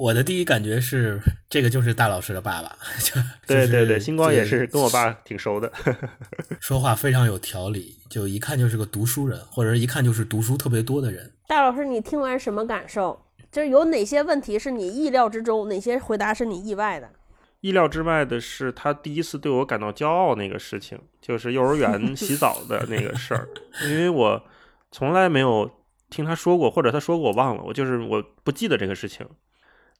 [0.00, 2.74] 我的第一感觉是，这个就是大老师的爸爸。
[3.04, 5.70] 就对对对，星光也是跟我爸挺熟的，
[6.58, 11.30] 说话非常有条理，就一看就是个读书人，或者一看就是读书特别多的人。
[11.46, 13.26] 大老师，你听完什么感受？
[13.52, 17.10] 就是有哪些问题是你意料之中，哪些回答是你意外的？
[17.60, 23.46] 意料之外的是，他第一次对我感到骄傲那个事情，就是幼儿园 洗澡的那个事儿。
[23.84, 24.42] 因为我
[24.90, 25.70] 从来没有
[26.08, 29.26] 听他说过，或者他说过我忘了，我就是我不记得这个事情。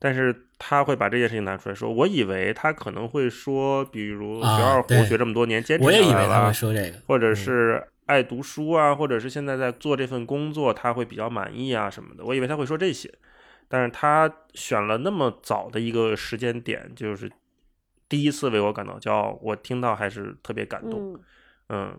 [0.01, 12.25] 但是他会把这件事情拿出来说，我以为他可能会说，比如学二胡学这么多年坚持下来了，说这个，或者是爱读书啊，或者是现在在做这份工作，他会比较满意啊什么的。
[12.25, 13.13] 我以为他会说这些，
[13.69, 17.31] 但是他选了那么早的一个时间点，就是。
[18.09, 21.17] 第一次为我感到骄傲，我听到还是特别感动。
[21.69, 21.97] 嗯，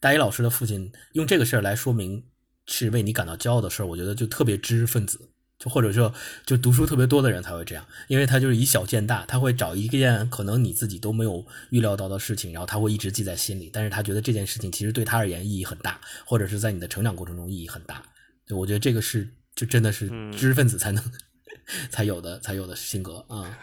[0.00, 2.24] 大一老师的父亲用这个事儿来说明
[2.66, 5.30] 是为你感到骄傲的事儿，我觉得就特别知识分子，
[5.62, 6.12] 就或者说
[6.44, 18.02] 就读书特别多的人才会这样，因为他就是以小见大，他会找一件可能你自己都没有预料到的事情，然后他会一直记在心里，但是他觉得这件事情其实对他而言意义很大，或者是在你的成长过程中意义很大。
[18.44, 21.04] 就我觉得这个是就真的是知识分子才能
[21.90, 23.56] 才有的才有的性格啊。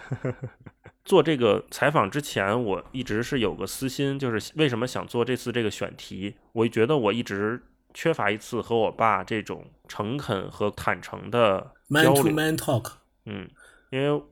[1.04, 6.36] 做这个采访之前，我一直是有个私心，就是为什么想做这次这个选题？
[6.54, 7.62] 我觉得我一直
[7.94, 11.74] 缺乏一次和我爸这种诚恳和坦诚的。
[11.90, 12.92] Man to man talk。
[13.26, 13.50] 嗯，
[13.90, 14.24] 因为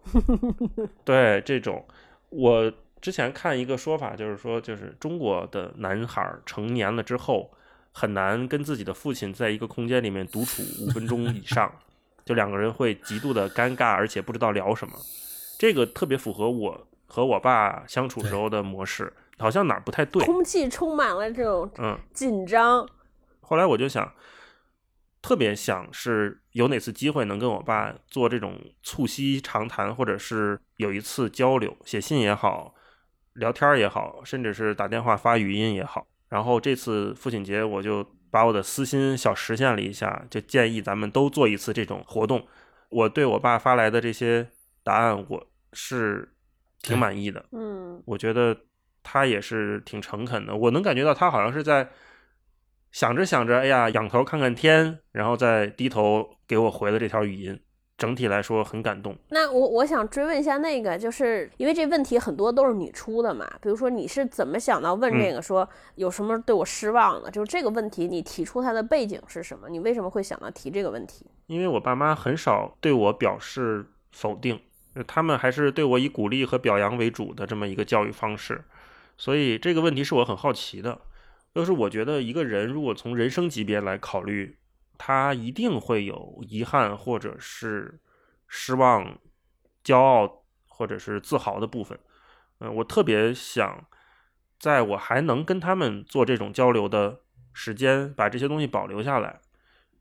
[1.04, 1.86] 对这种，
[2.30, 7.52] 我之前看一个说法，就是说，就是中国的男孩成年了之后，
[7.92, 11.72] 很难跟自己的父亲在一个空间里面独处五分钟以上，
[12.24, 14.94] 就两个人会极度的尴尬，而且不知道聊什么。
[15.60, 22.88] 这个特别符合我和我爸相处时候的模式，好像哪儿不太对，空气充满了这种嗯紧张。
[23.42, 24.12] 后来我就想，
[25.28, 32.74] 特别想是有哪次机会能跟我爸做这种促膝长谈，或者是有一次交流，写信也好，
[33.34, 36.08] 聊天也好，甚至是打电话发语音也好。
[36.30, 42.48] 然后这次父亲节，我就把我的私心小实现了一下，就建议咱们都做一次这种活动。
[42.90, 44.48] 我对我爸发来的这些。
[44.84, 46.34] 答案我是
[46.82, 48.56] 挺满意的，嗯，我觉得
[49.04, 51.90] 他也是挺诚恳的，我能感觉到他好像是在
[52.92, 57.60] 想着想着，哎呀，仰头看看天，然后再低头给我回了这条语音。
[57.98, 59.18] 整体来说很感动。
[59.30, 63.50] 那我我想追问一下，那个就是因为这问题很多都是你出的嘛？
[63.60, 67.32] 比如说你是怎么想到问这个，说有什么对我失望的？
[67.32, 69.68] 就是这个问题，你提出它的背景是什么？
[69.68, 71.26] 你为什么会想到提这个问题？
[71.48, 74.60] 因为我爸妈很少对我表示否定。
[75.08, 78.64] 他们还是对我以鼓励和表扬为主的这么一个教育方式，
[79.18, 81.00] 所以这个问题是我很好奇的。
[81.58, 84.58] 就是我觉得一个人如果从人生级别来考虑，
[84.98, 88.00] 他一定会有遗憾或者是
[88.48, 89.20] 失望、
[89.84, 91.98] 骄傲或者是自豪的部分。
[92.60, 93.86] 嗯，我特别想
[94.60, 97.22] 在我还能跟他们做这种交流的
[97.54, 99.42] 时间，把这些东西保留下来。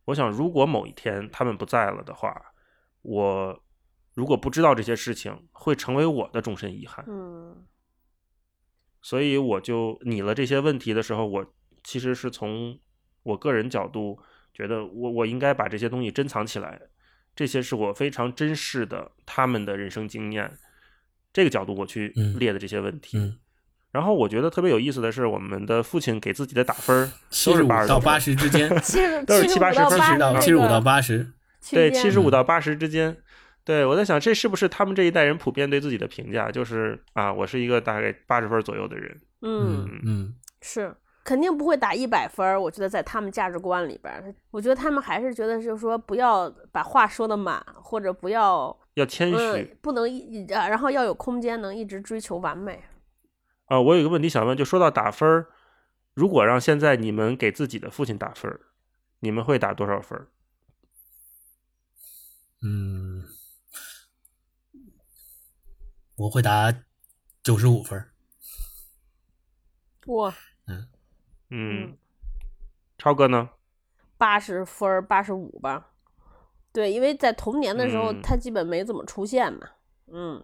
[0.05, 2.53] 我想，如果某一天他们不在了的话，
[3.03, 3.63] 我。
[4.17, 7.05] 如果不知道这些事情，会成为我的终身遗憾。
[7.07, 7.67] 嗯，
[9.07, 12.77] 所以我就拟了这些问题的时候，我其实是从
[13.23, 14.19] 我个人角度
[14.53, 16.77] 觉得，我我应该把这些东西珍藏起来。
[17.37, 20.51] 这些是我非常珍视的他们的人生经验。
[21.33, 23.17] 这个角度我去列的这些问题。
[23.17, 23.39] 嗯。
[23.93, 28.69] 然后我觉得特别有意思的是，我们的父亲给自己的打分七十五到八十之间，
[29.25, 30.01] 都是七八十分，
[30.41, 31.33] 七十五到八十，
[31.71, 33.17] 对，七十五到八十之间。
[33.67, 36.53] 对，我在想，这是不是他们这一代人普遍对自己的评价？
[36.53, 39.21] 就是啊，我是一个大概八十分左右的人。
[39.43, 40.95] 嗯嗯，是
[41.25, 42.63] 肯定不会打一百分。
[42.63, 52.85] 我觉得在他们价值观里边，我觉得他们还是觉得就是说，不要把话说的满，或者不要要谦虚，不能一啊，然后要有空间，能一直追求完美。
[53.65, 55.45] 啊，我有一个问题想问，就说到打分
[56.15, 58.61] 如果让现在你们给自己的父亲打分儿，
[59.19, 60.29] 你们会打多少分儿？
[62.63, 63.23] 嗯，
[66.17, 66.73] 我会打
[67.43, 68.13] 九十五分儿。
[70.07, 70.35] 哇，
[70.67, 70.89] 嗯，
[71.51, 71.99] 嗯，
[72.97, 73.51] 超哥呢？
[74.17, 75.91] 八十分儿，八十五吧。
[76.73, 79.69] 对，因为在童年的时候，嗯他基本没怎么出现嘛。
[80.07, 80.43] 嗯，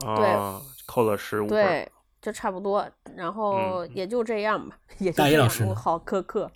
[0.00, 1.50] 啊，扣了十五分。
[1.50, 2.90] 对，就差不多。
[3.14, 5.32] 然后嗯也就这样吧， 也就大这样。
[5.34, 6.50] 一老师好苛刻。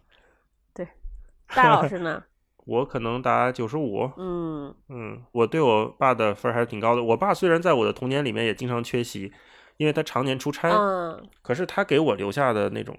[0.74, 0.88] 对，
[1.54, 2.24] 大老师呢？
[2.64, 4.10] 我可能打九十五。
[4.16, 7.02] 嗯嗯，我对我爸的分儿还是挺高的。
[7.02, 9.32] 我爸虽然在我的童年里面也经常缺席，
[9.76, 12.96] 因为他常年出差，嗯可是他给我留下的那种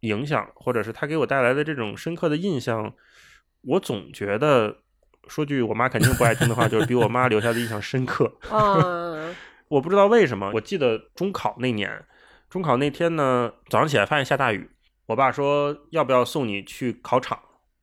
[0.00, 2.92] 影响，或者是他给我带来的这种深刻的印象，
[3.62, 4.76] 我总觉得，
[5.26, 8.32] 说句我妈肯定不爱听的话，就是比我妈留下的印象深刻。
[8.50, 9.34] 嗯
[9.68, 12.04] 我不知道为什么，我记得中考那年，
[12.48, 14.70] 中考那天呢，早上起来发现下大雨，
[15.06, 17.38] 我爸说要不要送你去考场，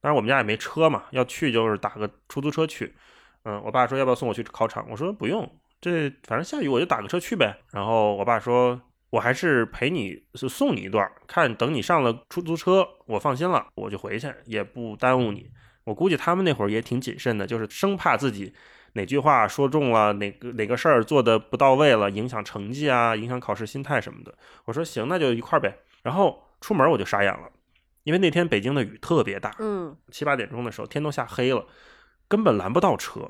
[0.05, 2.93] 当然我们家也没车嘛，要去就是打个出租车去。
[3.41, 5.51] 嗯，我爸说要不要送我去考场，我说不用，
[5.81, 7.57] 这反正下雨我就打个车去呗。
[7.71, 8.79] 然后我爸说，
[9.09, 15.49] 我还是陪你送你一段，看等你上了出租车，我放心了，我就回去，也不耽误你。
[15.85, 18.53] 我估计他们那会儿也挺谨慎的，就是生怕自己
[18.93, 24.31] 哪句话说中了，哪个哪个事儿做的不到位了，影响成绩啊，影响考试心态什么的。
[24.65, 25.75] 我说行，那就一块儿呗。
[26.03, 27.49] 然后出门我就傻眼了，
[28.05, 31.67] 因为那天北京的雨特别大，嗯七八点钟的时候天都下黑了，
[32.27, 33.29] 根本拦不到车，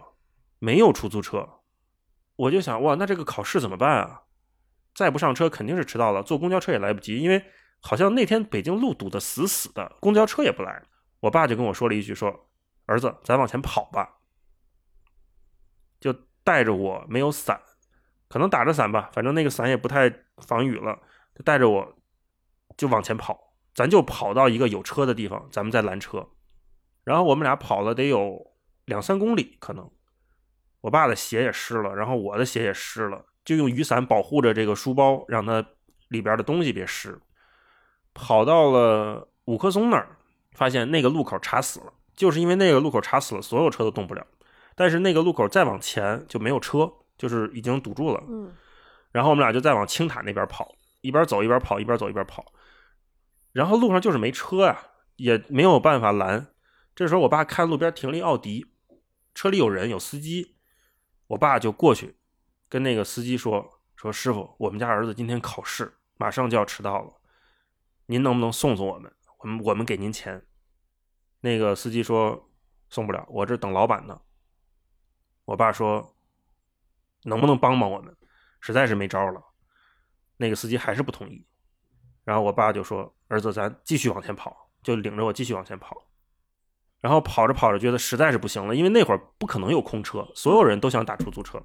[0.59, 1.61] 没有出租车。
[2.35, 4.23] 我就想，哇，那这个考试怎么办啊？
[4.93, 7.45] 再不上车肯定是迟到了，坐公交车也来不及，因为
[7.79, 10.83] 好像那天北京路堵得死死的，公交车也不来。
[11.21, 12.49] 我爸就跟我说了一句说
[12.85, 14.17] ：“儿子，咱往前跑吧。”
[16.01, 16.13] 就
[16.43, 17.61] 带着我没有伞，
[18.27, 20.13] 可能打着伞吧，反正那个伞也不太
[20.45, 21.01] 防雨了，
[21.33, 21.97] 就带着我
[22.75, 23.44] 就往前跑，
[23.75, 26.25] 咱就跑到一个有车的地方，咱们再拦车。
[27.03, 28.53] 然后我们俩跑了得有
[28.85, 29.91] 两三公里，可能
[30.81, 35.63] 我爸的鞋也湿了，然后我的鞋也湿了，就用雨伞保护着这个书包，让它
[36.07, 37.19] 里边的东西别湿。
[38.13, 40.17] 跑到了五棵松那儿，
[40.53, 44.25] 发现那个路口查死了，就是因为那个路口查死了，所有车都动不了。
[44.73, 48.23] 但是那个路口再往前就没有车，就是已经堵住了。
[48.29, 48.53] 嗯
[49.11, 52.45] 然后我们俩就再往青塔那边跑，一边走一边跑，一边走一边跑。
[53.55, 54.85] 然后路上就是没车啊，
[55.15, 56.53] 也没有办法拦。
[56.93, 58.65] 这时候我爸看路边停了一奥迪，
[59.33, 60.57] 车里有人有司机，
[61.27, 62.17] 我爸就过去
[62.67, 67.13] 跟那个司机说：“说师傅，我们家儿子今天考试，马上就要迟到了，
[68.07, 69.09] 您能不能送送我们？
[69.39, 70.45] 我们我们给您钱。”
[71.39, 72.51] 那个司机说
[72.91, 74.19] ：“送不了，我这等老板呢。”
[75.45, 76.17] 我爸说
[77.23, 78.13] ：“能不能帮帮我们？
[78.59, 79.41] 实在是没招了。”
[80.35, 81.47] 那个司机还是不同意。
[82.25, 86.03] 然后我爸就说：“儿子，咱继续往前跑。”就领着我继续往前跑。
[87.01, 91.63] 然后跑着跑着，觉得实在是不行了，因为那会儿不可能有空车，所有人都想打出租车。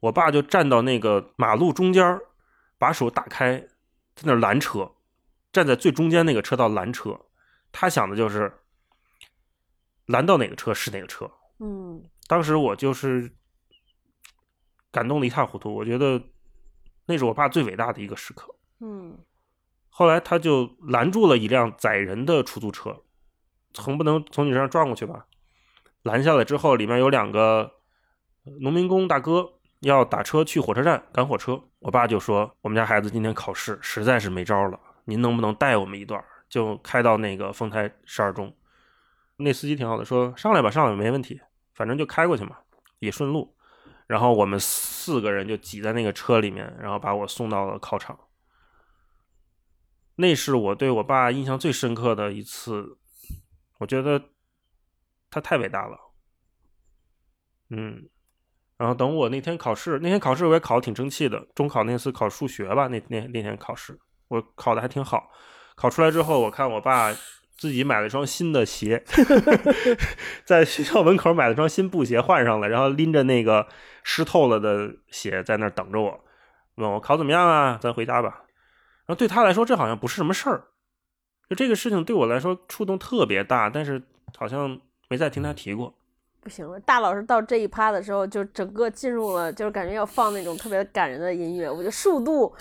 [0.00, 2.18] 我爸就站到那个马路中间，
[2.78, 3.58] 把手打开，
[4.14, 4.92] 在那拦车，
[5.52, 7.20] 站在最中间那个车道拦车。
[7.70, 8.60] 他想的就是
[10.06, 11.30] 拦到哪个车是哪个车。
[11.60, 13.30] 嗯当时我就是
[14.90, 16.22] 感动的一塌糊涂，我觉得
[17.06, 18.54] 那是我爸最伟大的一个时刻。
[18.80, 19.18] 嗯
[19.96, 23.02] 后来他就拦住了一辆载人的出租车，
[23.78, 25.26] 横不能从你身上撞过去吧？
[26.02, 27.74] 拦下来之后，里面有两个
[28.60, 31.62] 农民工大哥要打车去火车站赶火车。
[31.78, 36.20] 我爸就说：“我们家孩子今天考试实在是没招了，您能不能带我们一段？”
[36.50, 38.52] 就开到那个丰台十二中。
[39.36, 41.40] 那司机挺好的，说：“上来吧，上来，没问题，
[41.72, 42.56] 反正就开过去嘛，
[42.98, 43.54] 也顺路。”
[44.08, 48.18] 然后我们四个人就挤在那个车里面，然后把我送到了考场。
[50.16, 52.98] 那是我对我爸印象最深刻的一次，
[53.78, 54.22] 我觉得
[55.30, 55.98] 他太伟大了。
[57.70, 58.08] 嗯，
[58.76, 63.98] 然后等我那天考试，那天考试我也考的挺争气的，中考那次考数学吧，那那那天考试
[64.28, 65.30] 我考的还挺好。
[65.74, 67.12] 考出来之后，我看我爸
[67.56, 69.02] 自己买了一双新的鞋，
[70.46, 73.66] 在学校门口买了双新布鞋换上了，然后拎着那个
[74.04, 76.24] 湿透了的鞋在那儿等着我，
[76.76, 77.76] 问我考怎么样啊？
[77.82, 78.43] 咱回家吧。
[79.06, 80.64] 然后对他来说，这好像不是什么事儿，
[81.48, 84.02] 就这个事情对我来说触动特别大，但是
[84.36, 85.92] 好像没再听他提过。
[86.40, 92.54] 不行了，大老师到这一趴的时候，就整个进入了，就是感觉要放那种特别感人的音乐，我就数度，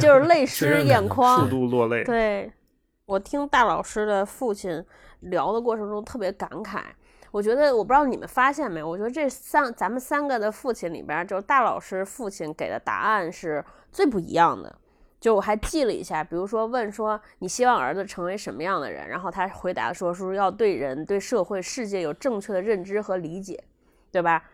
[0.00, 2.02] 就是泪 湿眼眶，数度落泪。
[2.02, 2.52] 对，
[3.06, 4.84] 我听大老师的父亲
[5.20, 6.82] 聊的过程中特别感慨。
[7.30, 14.76] 我觉得我不知道你们发现没有，我觉得这三咱们三个的父亲里边，就是大老师父亲给的答案是最不一样的。
[15.24, 23.64] 就我还记了一下，比如说问说你希望儿子成为什么样的人，然后他回答说说要对人、对社会、世界有正确的认知和理解，
[24.12, 24.44] 对吧？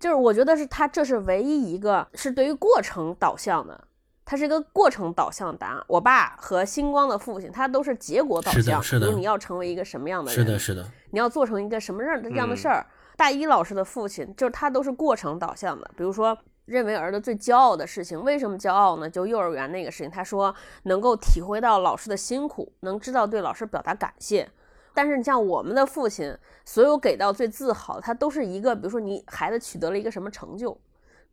[0.00, 3.86] 就是我觉得是他这是唯一一个是对于过程导向的，
[4.24, 5.84] 它是一个过程导向答案。
[5.86, 12.84] 我爸和星光的父亲，他都是结果导向，是的，比如你要成为一个什么样的人，是的，是的，你要做成一个什么样这样的事儿。
[13.16, 16.36] 大一老师的父亲就是他都是过程导向的，比如说。
[16.66, 19.08] 认为儿子最骄傲的事情，为什么骄傲呢？
[19.08, 24.48] 就幼儿园那个事情，他说能够体会到老师的辛苦，能知道对老师表达感谢。
[24.92, 30.78] 但是你像我们的父亲，所有给到最自豪，他都是一个，比如说你孩子取得了一个什么成就，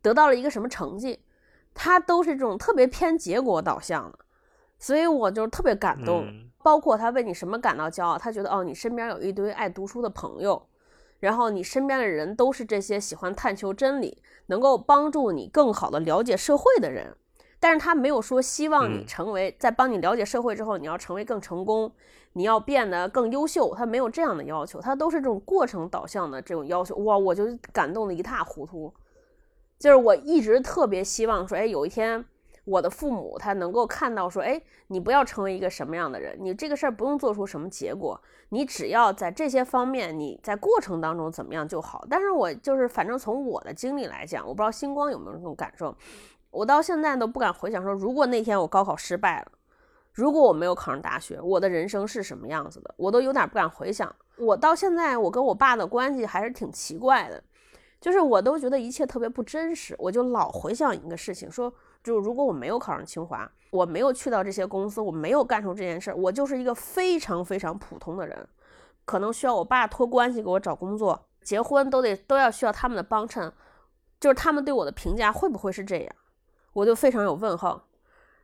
[0.00, 1.20] 得到了一个什么成绩，
[1.74, 4.18] 他都是这种特别偏结果导向的。
[4.78, 6.26] 所以我就特别感动。
[6.62, 10.66] 包括他为你什么感到骄傲，他觉得哦，你身边有一堆爱读书的朋友。
[11.20, 17.16] 然后你身边的人都是这些喜欢探求真理、能够帮助你更好的了解社会的人，
[17.58, 21.92] 但是他没有说希望你成为在帮你了解社会之后，你要成为更成功，
[22.34, 26.94] 你要变得更优秀，他没有这样的要求，他都是这种过程导向的这种要求。
[26.96, 28.92] 哇，我就感动的一塌糊涂，
[29.78, 32.24] 就是我一直特别希望说，哎，有一天。
[32.64, 42.06] 我的父母他能够看到说，哎，你不要成为一个什么样的人，你这个事儿不用做出什么结果，你只要在这些方面你在过程当中怎么样就好。
[42.08, 45.94] 但是我就是反正从我的经历来讲，我不知道星光有没有这种感受，
[46.50, 49.52] 我到现在都不敢回想说，如果那天我高考失败了，
[50.14, 54.10] 如果我没有考上大学，我的人生是什么样子的，我都有点不敢回想。
[54.38, 57.44] 我到现在我跟我爸的关系还是挺奇怪的，
[58.00, 61.70] 就是我都觉得一切特别不真实，我就老回想一个事情说。
[62.04, 68.46] 就如果我没有考上清华，我没有去到这些公司，我没有干出这件事儿，我就是一个非常非常普通的人，
[69.06, 73.50] 可能需要我爸托关系给我找工作，结婚都得都要需要他们的帮衬，
[74.20, 76.14] 就是他们对我的评价会不会是这样，
[76.74, 77.88] 我就非常有问号，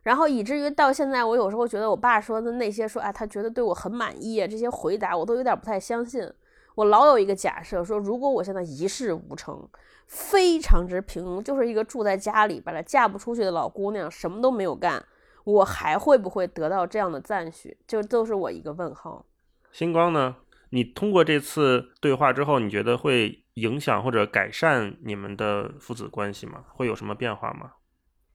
[0.01, 6.27] 然后以至于到现在，我有时候觉得我爸说的那些说，哎，他觉得对我很满意啊，这些回答我都有点不太相信，
[6.75, 9.69] 我老有一个假设说，如果我现在一事无成。
[10.13, 15.01] 非常之平庸，就是一个住在家里本来嫁不出去的老姑娘，什么都没有干，
[15.45, 17.77] 我还会不会得到这样的赞许？
[17.87, 19.25] 就都是我一个问号。
[19.71, 20.35] 星光呢？
[20.71, 26.65] 你通过这次对话之后，你觉得会影响或者改善你们的父子关系吗？
[26.75, 27.71] 会有什么变化吗？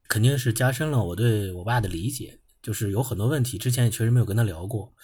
[0.08, 4.94] 肯定是加深了我对我爸的理解，就是有很多问题之前也确实没有跟他聊过。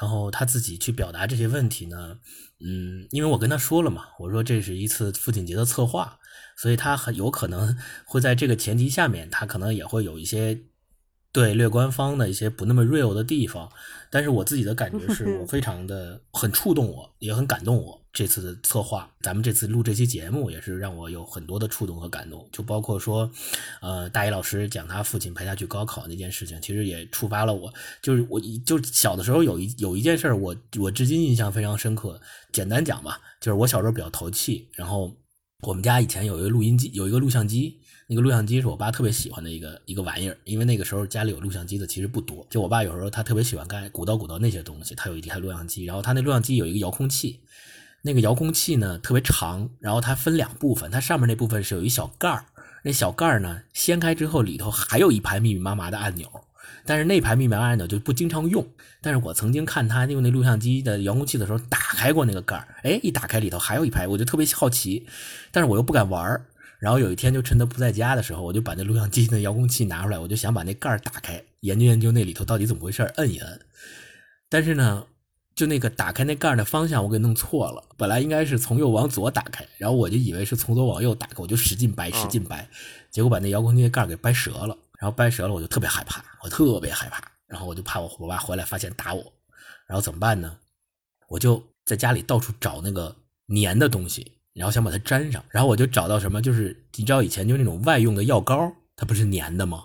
[0.00, 2.18] 然后他自己去表达这些问题呢，
[2.60, 6.18] 嗯，因为我跟他说了嘛，我说这是一次父亲节的策划，
[6.56, 7.76] 所以他很有可能
[8.06, 10.62] 会在这个前提下面，他可能也会有一些。
[11.32, 13.70] 对略官方的一些不那么 real 的地方，
[14.10, 17.99] 但是我自己的感觉是我 非常的很触动我，也很感动我。
[18.12, 22.48] 这次的策划，咱们这次录这期节目也是让我有很多的触动和感动。
[22.50, 23.30] 就包括说，
[23.80, 27.72] 呃，大一老师讲他父亲陪他去高考那件事情，其实也触发了我。
[28.02, 32.20] 就是我就小的时候有一有一件事，我我至今印象非常深刻。
[32.52, 35.16] 简单讲吧，就是我小时候比较淘气，然后
[35.62, 37.76] 我们家以前有一个录音机，有一个录像机。
[38.08, 42.44] 那个录像机是我爸特别喜欢的一个一个玩意儿，因为那个时候家里有录像机的其实不多。
[42.50, 47.38] 就我爸有时候他特别喜欢干鼓捣鼓捣那些东西，他有一台录像机，然后他那录像机有一个遥控器，
[48.02, 52.44] 那个遥控器呢特别长，然后它分两部分，它上面那部分是有一小盖儿，
[52.82, 56.28] 那小盖儿呢掀开之后里头还有一排密密麻麻的按钮，
[56.86, 58.66] 但是那排密密麻麻按钮就不经常用。
[59.02, 65.06] 但是我曾经看他用那录像机的遥控器的时候打开过那个盖儿，哎，一打开里头还有一排，我就特别好奇，
[65.50, 66.46] 但是我又不敢玩儿。
[66.78, 73.60] 然后有一天，就趁他不在家的时候，我就把那录像机的遥控器拿出来，我就想把那盖儿打开，研究研究那里头到底怎么回事，摁一摁。
[74.48, 75.04] 但是呢，
[75.54, 77.82] 就那个打开那盖儿的方向，我给弄错了。
[77.96, 82.68] 本来应该是从右往左打开，然后我就以为是从左往右打开，我就使劲掰，使劲掰，
[83.10, 84.76] 结果把那遥控器盖儿给掰折了。
[84.98, 87.22] 然后掰折了，我就特别害怕，我特别害怕。
[87.46, 89.32] 然后我就怕我我爸回来发现打我，
[89.86, 90.56] 然后怎么办呢？
[91.28, 93.16] 我就在家里到处找那个
[93.48, 94.32] 粘的东西。
[94.52, 99.84] 然后想把它粘上，然后我就找到什么，就是你知道以前就那种外用的药膏，它不是粘的吗？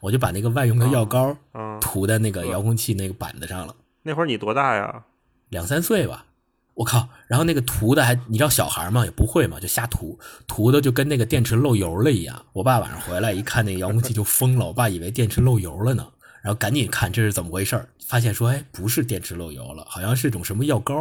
[0.00, 1.36] 我就把那个外用的药膏
[1.80, 3.74] 涂在那个遥控器那个板子上了。
[4.04, 5.02] 那会儿你多大呀？
[5.48, 6.26] 两三岁吧。
[6.74, 7.08] 我靠！
[7.28, 12.44] 然后那个涂的还，你知道小孩嘛，也不会嘛，就瞎涂，涂的就跟那个电池漏油了一样。
[12.52, 14.66] 我爸晚上回来一看，那个遥控器就疯了。
[14.66, 16.04] 我爸以为电池漏油了呢，
[16.42, 20.94] 然后赶紧看这是怎么回事发现说，哎，不是电池漏油了，好像是种什么药膏。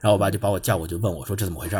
[0.00, 1.76] 然后我爸就把我叫过去问我说，这怎么回事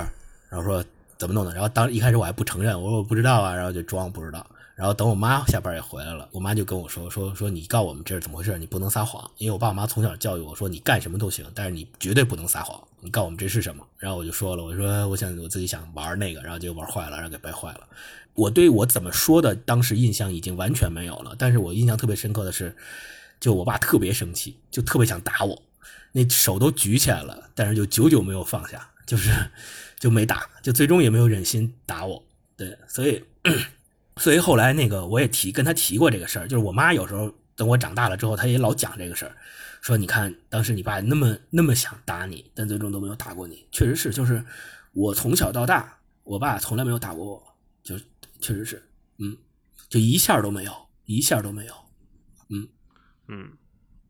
[0.50, 0.84] 然后说
[1.16, 1.54] 怎么弄的？
[1.54, 4.46] 然后当一开始我还不承认，我说我不知道啊，然后就装不知道。
[4.78, 13.84] 然后等我妈下班也回来了，我妈就跟我说说说你告诉我们这是怎么回事，你不能撒谎，因为我爸我妈从小教育我说你干什么都行，但是你绝对不能撒谎，你告诉我们这是什么。
[13.98, 17.80] 然后我就说了，我说我想我自己想玩那个，然后就玩坏了，然后给掰坏了。
[18.34, 22.76] 我对我怎么说的当时印象已经完全没有了，但是我印象特别深刻的是，
[23.40, 25.60] 就我爸特别生气，就特别想打我，
[26.12, 29.32] 那手都举起来了，但是就久久没有放下，就是
[29.98, 32.22] 就没打，就最终也没有忍心打我。
[32.56, 33.24] 对，所以。
[34.18, 39.36] 所以后来那个我也提跟他提过这个事儿，就是我妈有时候等我长大了之后，她也老讲这个事儿，
[39.80, 43.66] 说你看当时你爸那么那么想打你，但最终都没有打过你。
[43.70, 44.44] 确实是，就是
[44.92, 47.42] 我从小到大，我爸从来没有打过我，
[47.82, 47.96] 就
[48.40, 49.36] 确实是，嗯，
[49.88, 50.72] 就一下都没有，
[51.04, 51.74] 一下都没有，
[52.50, 52.68] 嗯
[53.28, 53.52] 嗯，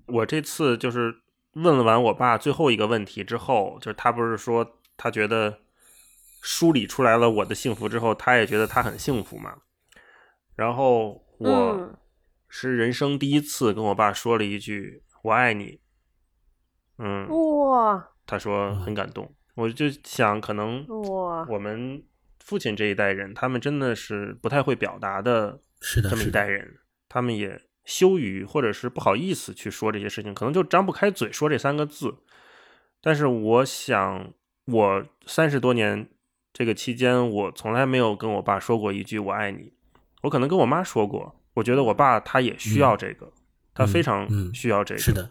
[0.07, 1.15] 我这次就是
[1.53, 5.59] 问完我爸最后一个问题之后，就是他不是说他觉得
[6.41, 9.57] 梳理出来了我的幸福之后，他也觉得他很幸福嘛。
[10.59, 12.01] 然后我
[12.49, 15.79] 是人生第一次跟我爸说了一句“我爱你”，
[16.99, 19.33] 嗯，哇，他说很感动。
[19.55, 22.03] 我就想，可能哇，我们
[22.41, 26.79] 父亲这一代人，他们真的是不太会表达的，是的，这么一代人，
[27.09, 32.17] 他们也羞于或者是不好意思去说这些事情，可能就张不开嘴说这三个字。
[33.01, 34.33] 但是我想，
[34.65, 36.11] 我三十多年
[36.53, 39.75] 这个期间，我从来没有跟我爸说过一句“我爱你”。
[40.23, 43.31] 我可能跟我妈说过，我觉得我爸他也需要这个，
[43.75, 45.01] 他非常需要这个。
[45.01, 45.31] 是的，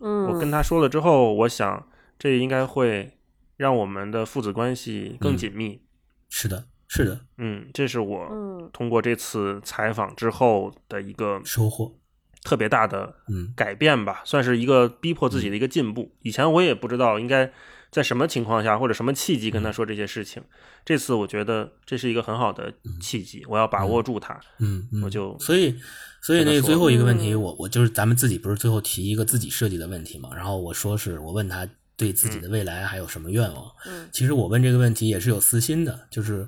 [0.00, 3.18] 嗯，我跟他说了之后，我想这应该会
[3.56, 5.82] 让我们的父子关系更紧密。
[6.28, 11.98] 是的，是的，嗯，这是我通过这次采访之后的一个收获，
[12.42, 16.14] 特别大的嗯改变吧，算是一个逼迫自己的一个进步。
[16.22, 17.52] 以前我也不知道应该。
[17.96, 20.42] 在什么情况下或者什么契机跟他说这些事情？
[20.84, 22.70] 这次我觉得这是一个很好的
[23.00, 24.38] 契机，我要把握住它。
[24.58, 25.74] 嗯，我就所以
[26.20, 30.28] 所以那个最后一个问题，我我就是咱们自己不是最后提一个自己设计的问题嘛？
[30.36, 31.66] 然后我说是我问他
[31.96, 33.64] 对自己的未来还有什么愿望？
[33.86, 36.46] 嗯，其实我问这个问题也是有私心的，就是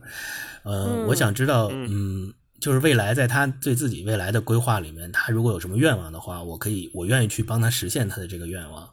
[0.65, 2.31] 呃，我想知道，嗯，
[2.61, 8.87] 就是未来在他对自己未来的规划里面，他如果有什么愿望的话，我可以我愿意去帮他实现他的这个愿望。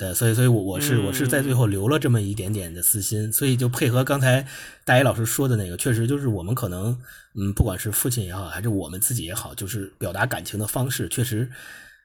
[0.00, 4.46] 对，所以，所以，我我是我是在最后留了这么一点点的私心，所以就配合刚才
[4.86, 6.98] 大一老师说的那个，确实就是我们可能，
[7.34, 11.50] 嗯，不管是父亲也好，还是我们自己也好，就是表达感情的方式，确实。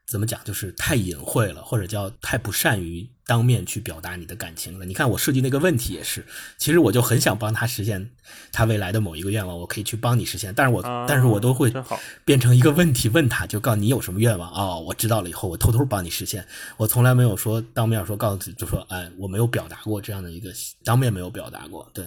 [0.07, 0.39] 怎么讲？
[0.43, 4.85] 就是太隐晦了，或者叫太不善于当面去表达你的感情了。
[4.85, 6.25] 你看我设计那个问题也是，
[6.57, 8.11] 其实我就很想帮他实现
[8.51, 10.53] 他未来的某一个愿望，我可以去帮你实现。
[10.53, 11.73] 但是我但是我都会
[12.23, 16.45] 变成一个问题问他，就告诉你有什么愿望哦，我知道了以后，我偷偷帮你实现。
[16.77, 20.51] 我从来没有说当面说告诉就说哎，我没有表达过这样的一个
[20.83, 22.05] 当面没有表达过，对。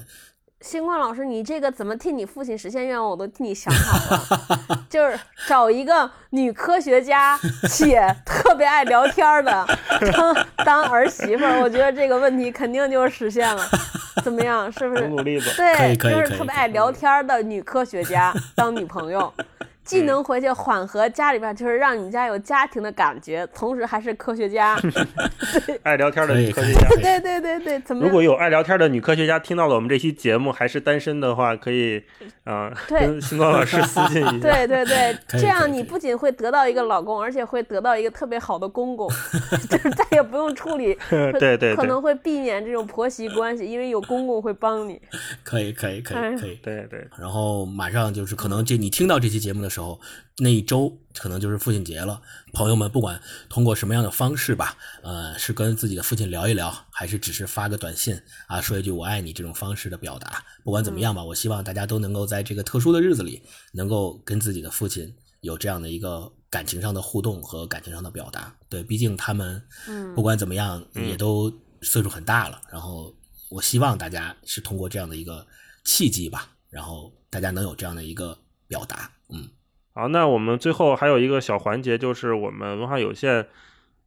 [0.61, 7.39] 星光老师，你这个怎么替你父亲实现愿望，我都替你想好了， 就是找一个女科学家
[7.69, 9.79] 且 特别爱聊天的
[10.13, 13.65] 当当儿媳妇儿，我觉得这个问题肯定就实现了。
[14.25, 14.71] 怎么样？
[14.73, 15.07] 是不是？
[15.09, 15.47] 努力吧。
[15.57, 19.33] 对，就是特别爱聊天的女科学家当女朋友。
[19.89, 24.79] 既能回去缓和家里边，就是让你家有家庭的感觉，同时还是科学家，
[25.83, 26.87] 爱聊天的女科学家。
[27.01, 28.05] 对对对对，怎么？
[28.05, 32.03] 如果有爱聊天的女科学家听到了我们这期节目还是单身的话，可以
[32.45, 34.33] 啊跟星光老师私信一下。
[34.39, 39.09] 对对对， 这样你不仅会得到一个老公，而且会得到一个特别好的公公，
[39.71, 45.01] 就是再也不用处理，对对，可能会避免这种婆媳关系，因为有公公会帮你。
[45.43, 47.09] 可以可以可以可以，对对。
[47.19, 49.78] 然后马上就是可能这你听到这期节目的时候。
[49.79, 50.01] 时候
[50.39, 52.21] 那一周可能就是父亲节了，
[52.53, 63.41] 朋友们不管通过什么样的方式吧，呃，是跟自己的父亲聊一聊，还是只是发个短信啊，说一句我爱你这种方式的表达，不管怎么样吧，我希望大家都能够在这个特殊的日子里，
[63.73, 68.53] 能够跟自己的父亲有这样的一个感情上的互动和感情上的表达。
[68.69, 69.63] 对，毕竟他们，
[70.17, 71.53] 不管怎么样也都
[71.83, 73.15] 岁数很大了，然后
[73.49, 75.47] 我希望大家是通过这样的一个
[75.85, 79.49] 契机吧，然后大家能有这样的一个表达，嗯。
[79.99, 83.49] 好，那我们最后还有一个小环节，就是我们文化有限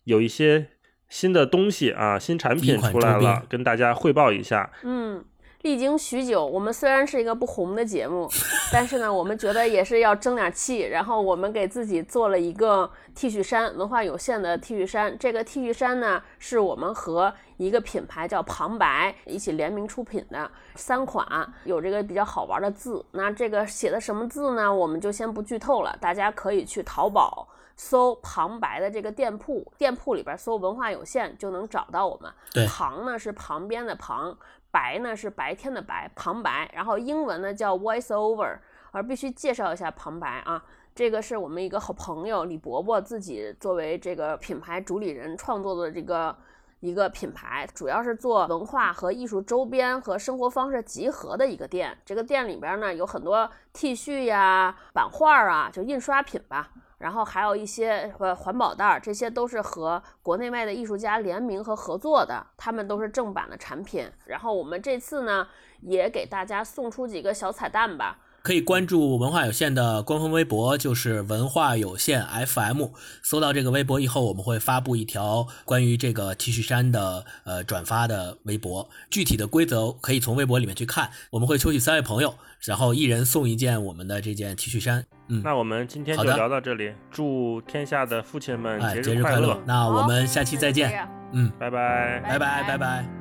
[0.05, 0.67] 有一些
[1.09, 4.71] 新的东西啊，新产品出来了，跟大家汇报一下。
[4.83, 5.25] 嗯。
[5.61, 8.27] 历经许久，我们虽然是一个不红的节目，
[8.73, 10.79] 但是呢，我们觉得也是要争点气。
[10.79, 15.15] 然后我们给自己做了一个 T 恤衫，文化有限的 T 恤衫。
[15.19, 23.05] 这个 T 恤衫呢，是我们和一个品牌叫旁白一起联名出品的三款，有这个比较好玩的字。
[23.11, 24.73] 那这个写的什么字呢？
[24.73, 32.67] 我们就先不剧透了，大家可以去淘宝搜旁白的这个店铺，店铺里边搜文化有限就能找到我们。
[32.67, 34.35] 旁呢是旁边的旁。
[34.71, 38.57] 白呢是白天的白，旁白，然后英文呢叫 voice over，
[38.91, 40.63] 而必须介绍一下旁白啊，
[40.95, 46.35] 这个是我们一个好朋友李伯伯自己作为这个品牌主理人创作的这个
[46.79, 51.95] 一个品牌，主要是做文化和艺术周边和生活方式集合的一个店。
[52.03, 56.71] 这个店里边呢有很多 T 恤呀、版画啊，就印刷品吧。
[57.01, 64.09] 然后还有一些呃环保袋，这些都是和国内外的艺术家联名和合作的，他们都是正版的产品。
[64.25, 65.47] 然后我们这次呢，
[65.81, 68.19] 也给大家送出几个小彩蛋吧。
[68.43, 72.85] 可以关注文化有限的官方微博，就是文化有限 FM。
[73.21, 78.89] 搜到这个微博以后，我们会发布一条关于这个 T 恤衫的呃转发的微博。
[79.09, 81.09] 具体的规则可以从微博里面去看。
[81.29, 85.05] 我们会抽取三位朋友，然后一人送一件我们的这件 T 恤衫。
[85.27, 86.93] 嗯，那我们今天就聊到这里。
[87.11, 89.61] 祝天下的父亲们节日快乐！
[89.65, 91.07] 那我们下期再见。
[91.31, 93.20] 嗯，拜拜，拜拜，拜拜。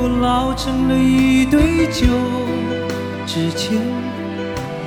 [0.00, 2.06] 我老成了一堆旧
[3.26, 3.76] 纸钱，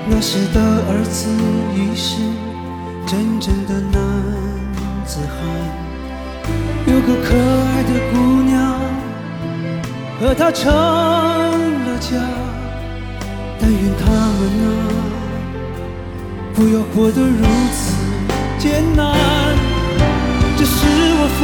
[0.08, 1.30] 那时的儿子
[1.76, 2.18] 已是
[3.06, 4.02] 真正的男
[5.06, 5.36] 子汉，
[6.88, 8.80] 有个可爱的姑娘
[10.22, 12.18] 和他成了家。
[13.60, 14.68] 但愿他们啊，
[16.56, 17.94] 不要活得如此
[18.58, 19.14] 艰难。
[20.58, 20.78] 这是
[21.20, 21.40] 我父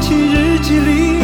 [0.00, 1.23] 亲日记里。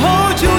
[0.00, 0.57] 后就。